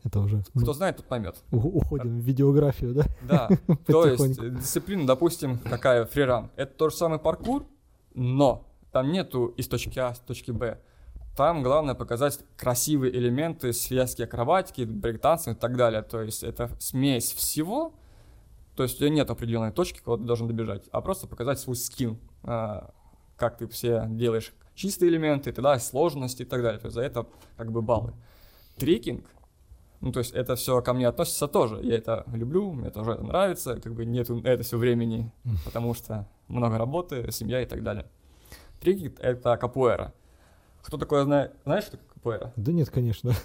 Это 0.02 0.18
уже 0.18 0.42
Кто 0.56 0.72
знает, 0.72 0.96
тот 0.96 1.06
поймет. 1.06 1.36
уходим 1.52 2.18
в 2.18 2.24
видеографию, 2.24 2.94
да? 2.94 3.04
Да, 3.22 3.48
то 3.86 4.08
есть 4.08 4.40
дисциплина, 4.56 5.06
допустим, 5.06 5.60
какая 5.60 6.04
фриран. 6.04 6.50
Это 6.56 6.74
тот 6.74 6.90
же 6.90 6.96
самый 6.96 7.20
паркур, 7.20 7.64
но 8.14 8.66
там 8.90 9.12
нету 9.12 9.46
из 9.46 9.68
точки 9.68 10.00
А 10.00 10.14
в 10.14 10.18
точки 10.18 10.50
Б. 10.50 10.80
Там 11.36 11.62
главное 11.62 11.94
показать 11.94 12.40
красивые 12.56 13.16
элементы, 13.16 13.72
связки 13.72 14.22
акробатики, 14.22 14.82
брейктанцев 14.82 15.56
и 15.56 15.60
так 15.60 15.76
далее. 15.76 16.02
То 16.02 16.22
есть 16.22 16.42
это 16.42 16.72
смесь 16.80 17.32
всего. 17.32 17.94
То 18.76 18.82
есть 18.82 18.96
у 18.96 18.98
тебя 18.98 19.08
нет 19.08 19.30
определенной 19.30 19.72
точки, 19.72 20.00
куда 20.00 20.18
ты 20.18 20.24
должен 20.24 20.46
добежать, 20.46 20.84
а 20.92 21.00
просто 21.00 21.26
показать 21.26 21.58
свой 21.58 21.76
скилл, 21.76 22.18
а, 22.42 22.92
как 23.36 23.56
ты 23.56 23.66
все 23.66 24.04
делаешь 24.08 24.52
чистые 24.74 25.10
элементы, 25.10 25.50
тогда 25.52 25.78
сложности 25.78 26.42
и 26.42 26.44
так 26.44 26.62
далее. 26.62 26.78
То 26.78 26.86
есть 26.86 26.94
за 26.94 27.02
это 27.02 27.26
как 27.56 27.72
бы 27.72 27.80
баллы. 27.80 28.12
Трекинг, 28.76 29.24
ну, 30.00 30.12
то 30.12 30.18
есть 30.18 30.32
это 30.32 30.54
все 30.56 30.82
ко 30.82 30.92
мне 30.92 31.08
относится 31.08 31.48
тоже. 31.48 31.80
Я 31.82 31.96
это 31.96 32.24
люблю, 32.32 32.72
мне 32.72 32.90
тоже 32.90 33.12
это 33.12 33.22
нравится, 33.22 33.80
как 33.80 33.94
бы 33.94 34.04
нету 34.04 34.42
это 34.44 34.62
все 34.62 34.76
времени, 34.76 35.32
потому 35.64 35.94
что 35.94 36.28
много 36.48 36.76
работы, 36.76 37.32
семья 37.32 37.62
и 37.62 37.66
так 37.66 37.82
далее. 37.82 38.06
Трикинг— 38.80 39.18
это 39.20 39.56
капуэра. 39.56 40.12
Кто 40.82 40.98
такое 40.98 41.24
знает? 41.24 41.54
Знаешь, 41.64 41.84
что 41.84 41.96
такое 41.96 42.12
капуэра? 42.14 42.52
Да 42.56 42.72
нет, 42.72 42.90
конечно. 42.90 43.32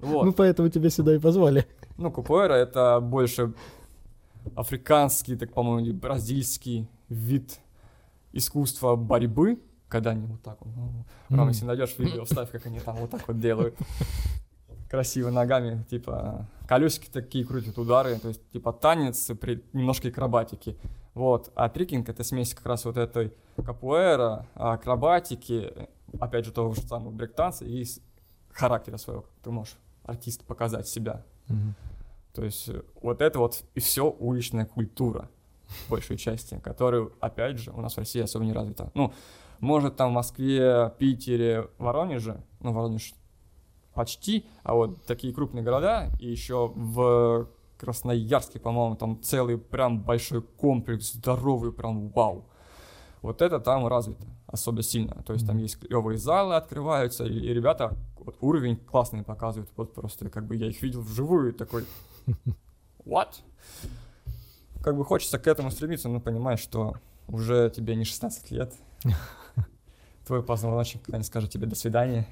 Вот. 0.00 0.24
Ну, 0.24 0.32
поэтому 0.34 0.68
тебя 0.68 0.90
сюда 0.90 1.14
и 1.14 1.18
позвали. 1.18 1.66
Ну, 1.96 2.10
капуэра— 2.10 2.52
это 2.54 3.00
больше 3.00 3.54
африканский, 4.56 5.36
так, 5.36 5.52
по-моему, 5.52 5.86
или 5.86 5.92
бразильский 5.92 6.88
вид 7.08 7.58
искусства 8.32 8.96
борьбы, 8.96 9.60
когда 9.88 10.10
они 10.10 10.26
вот 10.26 10.42
так 10.42 10.58
вот, 10.60 10.74
ну, 10.76 11.36
Ром, 11.36 11.48
если 11.48 11.64
найдешь 11.64 11.96
видео, 11.98 12.24
вставь, 12.24 12.50
как 12.50 12.66
они 12.66 12.80
там 12.80 12.96
вот 12.96 13.10
так 13.10 13.26
вот 13.28 13.38
делают. 13.38 13.76
Красиво 14.90 15.30
ногами, 15.30 15.84
типа, 15.90 16.46
колесики 16.68 17.10
такие 17.10 17.44
крутят, 17.44 17.78
удары, 17.78 18.18
то 18.18 18.28
есть, 18.28 18.40
типа, 18.52 18.72
танец 18.72 19.30
при 19.40 19.62
немножко 19.72 20.08
акробатики. 20.08 20.76
Вот, 21.14 21.52
а 21.54 21.68
трикинг— 21.68 22.08
это 22.10 22.24
смесь 22.24 22.54
как 22.54 22.66
раз 22.66 22.84
вот 22.84 22.96
этой 22.96 23.32
капуэра, 23.56 24.46
акробатики, 24.54 25.72
опять 26.18 26.44
же, 26.44 26.52
того 26.52 26.74
же 26.74 26.80
самого 26.82 27.10
брейк-танца 27.10 27.64
и 27.64 27.84
характера 28.50 28.96
своего. 28.96 29.24
Ты 29.42 29.50
можешь, 29.50 29.76
артист, 30.04 30.44
показать 30.44 30.88
себя. 30.88 31.24
Мгм. 31.48 31.74
То 32.34 32.44
есть 32.44 32.68
э, 32.68 32.82
вот 33.00 33.22
это 33.22 33.38
вот 33.38 33.62
и 33.74 33.80
все 33.80 34.10
уличная 34.10 34.66
культура, 34.66 35.30
в 35.86 35.90
большей 35.90 36.16
части, 36.16 36.60
которая, 36.62 37.08
опять 37.20 37.58
же, 37.58 37.70
у 37.70 37.80
нас 37.80 37.94
в 37.94 37.98
России 37.98 38.20
особо 38.20 38.44
не 38.44 38.52
развита. 38.52 38.90
Ну, 38.94 39.12
может, 39.60 39.96
там 39.96 40.10
в 40.10 40.14
Москве, 40.14 40.92
Питере, 40.98 41.68
Воронеже, 41.78 42.42
ну, 42.60 42.72
Воронеж 42.72 43.14
почти, 43.94 44.46
а 44.64 44.74
вот 44.74 45.04
такие 45.06 45.32
крупные 45.32 45.62
города, 45.62 46.10
и 46.20 46.28
еще 46.28 46.72
в 46.74 47.48
Красноярске, 47.78 48.58
по-моему, 48.58 48.96
там 48.96 49.22
целый 49.22 49.56
прям 49.58 50.00
большой 50.02 50.42
комплекс, 50.42 51.12
здоровый, 51.12 51.72
прям 51.72 52.08
вау. 52.08 52.44
Вот 53.22 53.40
это 53.42 53.58
там 53.60 53.86
развито. 53.86 54.26
особо 54.46 54.82
сильно. 54.82 55.22
То 55.26 55.32
есть 55.32 55.46
там 55.46 55.56
Мгм. 55.56 55.62
есть 55.64 55.78
клевые 55.80 56.16
залы 56.18 56.54
открываются, 56.54 57.24
и, 57.24 57.32
и 57.32 57.52
ребята 57.54 57.96
вот 58.18 58.36
уровень 58.40 58.76
классный 58.76 59.24
показывают. 59.24 59.68
Вот 59.76 59.94
просто 59.94 60.28
как 60.30 60.46
бы 60.46 60.54
я 60.54 60.68
их 60.68 60.80
видел 60.82 61.00
вживую 61.00 61.52
такой, 61.52 61.84
what? 63.04 63.28
Как 64.82 64.96
бы 64.96 65.04
хочется 65.04 65.38
к 65.38 65.46
этому 65.46 65.70
стремиться, 65.70 66.08
но 66.08 66.20
понимаешь, 66.20 66.60
что 66.60 66.96
уже 67.28 67.70
тебе 67.74 67.94
не 67.96 68.04
16 68.04 68.50
лет. 68.50 68.72
Твой 70.26 70.42
позвоночник 70.42 71.02
когда-нибудь 71.02 71.26
скажет 71.26 71.50
тебе 71.50 71.66
до 71.66 71.74
свидания 71.74 72.26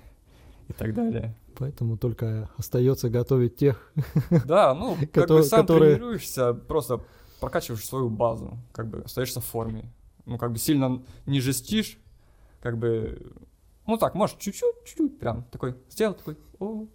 и 0.68 0.72
так 0.72 0.94
далее. 0.94 1.34
Поэтому 1.56 1.96
только 1.98 2.48
остается 2.56 3.10
готовить 3.10 3.56
тех. 3.56 3.92
Да, 4.46 4.74
ну, 4.74 4.96
как 5.12 5.28
бы 5.28 5.42
сам 5.42 5.60
которые- 5.62 5.94
тренируешься, 5.96 6.54
просто 6.54 7.00
прокачиваешь 7.40 7.84
свою 7.86 8.08
базу, 8.08 8.58
как 8.72 8.88
бы 8.88 9.02
остаешься 9.02 9.40
в 9.40 9.44
форме. 9.44 9.92
Ну, 10.24 10.38
как 10.38 10.52
бы 10.52 10.58
сильно 10.58 11.02
не 11.26 11.40
жестишь, 11.40 11.98
как 12.60 12.78
бы, 12.78 13.32
ну 13.86 13.96
так, 13.98 14.14
может, 14.14 14.38
чуть-чуть, 14.38 14.84
чуть-чуть 14.86 15.18
прям 15.18 15.42
такой 15.50 15.74
сделал, 15.90 16.14
такой, 16.14 16.38
о, 16.60 16.86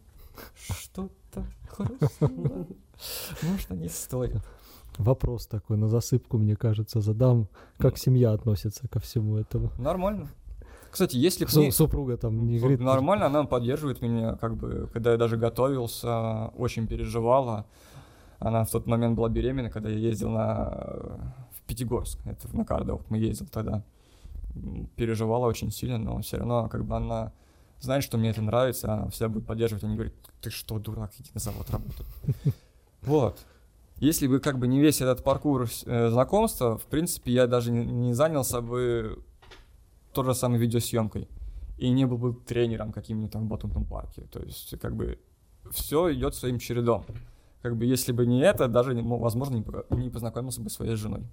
что-то 0.56 1.46
хрустнуло, 1.70 2.68
может, 3.44 3.70
не 3.72 3.90
стоит. 3.90 4.42
Вопрос 4.98 5.46
такой 5.48 5.78
на 5.78 5.88
засыпку, 5.88 6.38
мне 6.38 6.56
кажется, 6.56 7.02
задам. 7.02 7.48
Как 7.78 7.98
семья 7.98 8.32
относится 8.34 8.88
ко 8.88 9.00
всему 9.00 9.38
этому? 9.38 9.72
Нормально. 9.78 10.28
Кстати, 10.90 11.18
если 11.18 11.46
бы 11.46 11.52
Су- 11.52 11.62
не- 11.62 11.72
Супруга 11.72 12.18
там 12.18 12.48
не 12.48 12.58
говорит. 12.58 12.80
Нормально, 12.80 13.28
она 13.28 13.44
поддерживает 13.44 14.02
меня, 14.02 14.36
как 14.36 14.56
бы, 14.56 14.90
когда 14.92 15.12
я 15.12 15.18
даже 15.18 15.38
готовился, 15.38 16.48
очень 16.58 16.88
переживала. 16.88 17.66
Она 18.40 18.64
в 18.64 18.72
тот 18.72 18.88
момент 18.88 19.16
была 19.16 19.30
беременна, 19.30 19.70
когда 19.70 19.90
я 19.90 19.98
ездил 19.98 20.30
на 20.30 21.20
в 21.52 21.62
Пятигорск, 21.68 22.20
это 22.26 22.56
на 22.56 22.66
кардио, 22.66 23.02
мы 23.10 23.18
ездил 23.18 23.48
тогда. 23.52 23.84
Переживала 24.96 25.46
очень 25.46 25.72
сильно, 25.72 25.98
но 26.00 26.20
все 26.22 26.38
равно, 26.38 26.70
как 26.70 26.86
бы 26.86 26.96
она 26.96 27.32
знает, 27.80 28.04
что 28.04 28.18
мне 28.18 28.30
это 28.30 28.42
нравится, 28.42 28.94
она 28.94 29.10
всегда 29.10 29.30
будет 29.30 29.46
поддерживать, 29.46 29.84
она 29.84 29.92
не 29.92 29.98
говорит, 29.98 30.16
ты 30.42 30.50
что, 30.50 30.80
дурак, 30.80 31.12
иди 31.20 31.30
на 31.34 31.40
завод 31.40 31.70
работай. 31.70 32.06
Вот. 33.02 33.40
Если 33.98 34.28
бы 34.28 34.40
как 34.40 34.60
бы 34.60 34.68
не 34.68 34.82
весь 34.82 35.02
этот 35.02 35.24
паркур 35.24 35.68
э, 35.86 36.10
знакомства, 36.10 36.78
в 36.78 36.86
принципе, 36.86 37.32
я 37.32 37.48
даже 37.48 37.72
не, 37.72 37.86
не 37.86 38.14
занялся 38.14 38.62
бы 38.62 39.24
той 40.14 40.26
же 40.26 40.34
самой 40.34 40.60
видеосъемкой 40.60 41.28
и 41.78 41.90
не 41.90 42.06
был 42.06 42.18
бы 42.18 42.34
тренером 42.34 42.92
каким-нибудь 42.92 43.32
там 43.32 43.46
в 43.46 43.48
батутном 43.48 43.86
парке. 43.86 44.24
То 44.32 44.40
есть, 44.42 44.78
как 44.80 44.96
бы, 44.96 45.20
все 45.72 46.14
идет 46.14 46.36
своим 46.36 46.60
чередом. 46.60 47.06
Как 47.62 47.76
бы, 47.76 47.86
если 47.86 48.12
бы 48.12 48.26
не 48.26 48.42
это, 48.42 48.68
даже, 48.68 48.94
возможно, 48.94 49.64
не 49.92 50.10
познакомился 50.10 50.62
бы 50.62 50.70
с 50.70 50.74
своей 50.74 50.96
женой. 50.96 51.24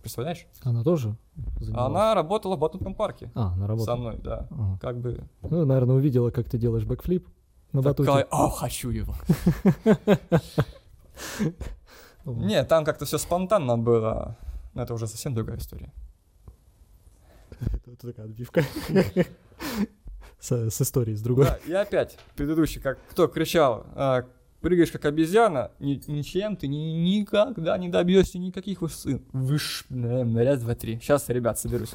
Представляешь? 0.00 0.46
Она 0.62 0.82
тоже 0.82 1.16
занималась? 1.60 1.90
Она 1.90 2.14
работала 2.14 2.56
в 2.56 2.58
батутном 2.58 2.94
парке 2.94 3.30
А, 3.34 3.52
она 3.52 3.62
со 3.62 3.66
работала. 3.66 3.96
мной, 3.96 4.18
да. 4.22 4.46
Ага. 4.50 4.78
Как 4.80 4.98
бы... 4.98 5.24
Ну, 5.42 5.64
наверное, 5.66 5.96
увидела, 5.96 6.30
как 6.30 6.48
ты 6.48 6.56
делаешь 6.58 6.84
бэкфлип 6.84 7.28
на 7.72 7.82
батуте. 7.82 8.06
Такая, 8.10 8.26
а, 8.30 8.48
хочу 8.50 8.90
его. 8.90 9.14
Не, 12.24 12.64
там 12.64 12.84
как-то 12.84 13.04
все 13.04 13.18
спонтанно 13.18 13.76
было. 13.78 14.36
Но 14.74 14.82
это 14.82 14.94
уже 14.94 15.06
совсем 15.06 15.34
другая 15.34 15.58
история. 15.58 15.92
Это 17.60 18.06
такая 18.06 18.26
отбивка. 18.26 18.62
С, 20.38 20.70
с 20.70 20.80
историей, 20.80 21.16
с 21.16 21.20
другой. 21.22 21.44
Да, 21.44 21.58
и 21.66 21.72
опять, 21.72 22.16
предыдущий, 22.34 22.80
как 22.80 22.98
кто 23.10 23.28
кричал, 23.28 23.84
а, 23.94 24.24
прыгаешь 24.60 24.90
как 24.92 25.04
обезьяна, 25.04 25.70
ни- 25.78 26.00
ничем 26.10 26.56
ты 26.56 26.68
ни- 26.68 26.92
никогда 27.18 27.76
не 27.78 27.88
добьешься 27.88 28.38
никаких 28.38 28.82
высот. 28.82 29.22
Выш... 29.32 29.84
наверное, 29.88 30.44
Раз, 30.44 30.60
два, 30.60 30.74
три. 30.74 30.98
Сейчас, 31.00 31.28
ребят, 31.28 31.58
соберусь. 31.58 31.94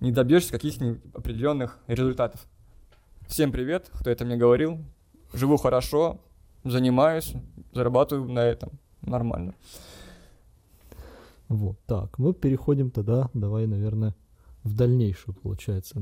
Не 0.00 0.12
добьешься 0.12 0.52
каких-нибудь 0.52 1.00
определенных 1.14 1.78
результатов. 1.86 2.46
Всем 3.28 3.52
привет, 3.52 3.90
кто 3.92 4.10
это 4.10 4.24
мне 4.24 4.36
говорил. 4.36 4.78
Живу 5.32 5.56
хорошо, 5.56 6.20
занимаюсь, 6.64 7.32
зарабатываю 7.72 8.30
на 8.30 8.40
этом. 8.40 8.70
Нормально. 9.02 9.54
Вот, 11.48 11.78
так, 11.86 12.18
мы 12.18 12.32
переходим 12.32 12.90
тогда, 12.90 13.28
давай, 13.34 13.66
наверное, 13.66 14.14
в 14.62 14.74
дальнейшую, 14.74 15.34
получается. 15.34 16.00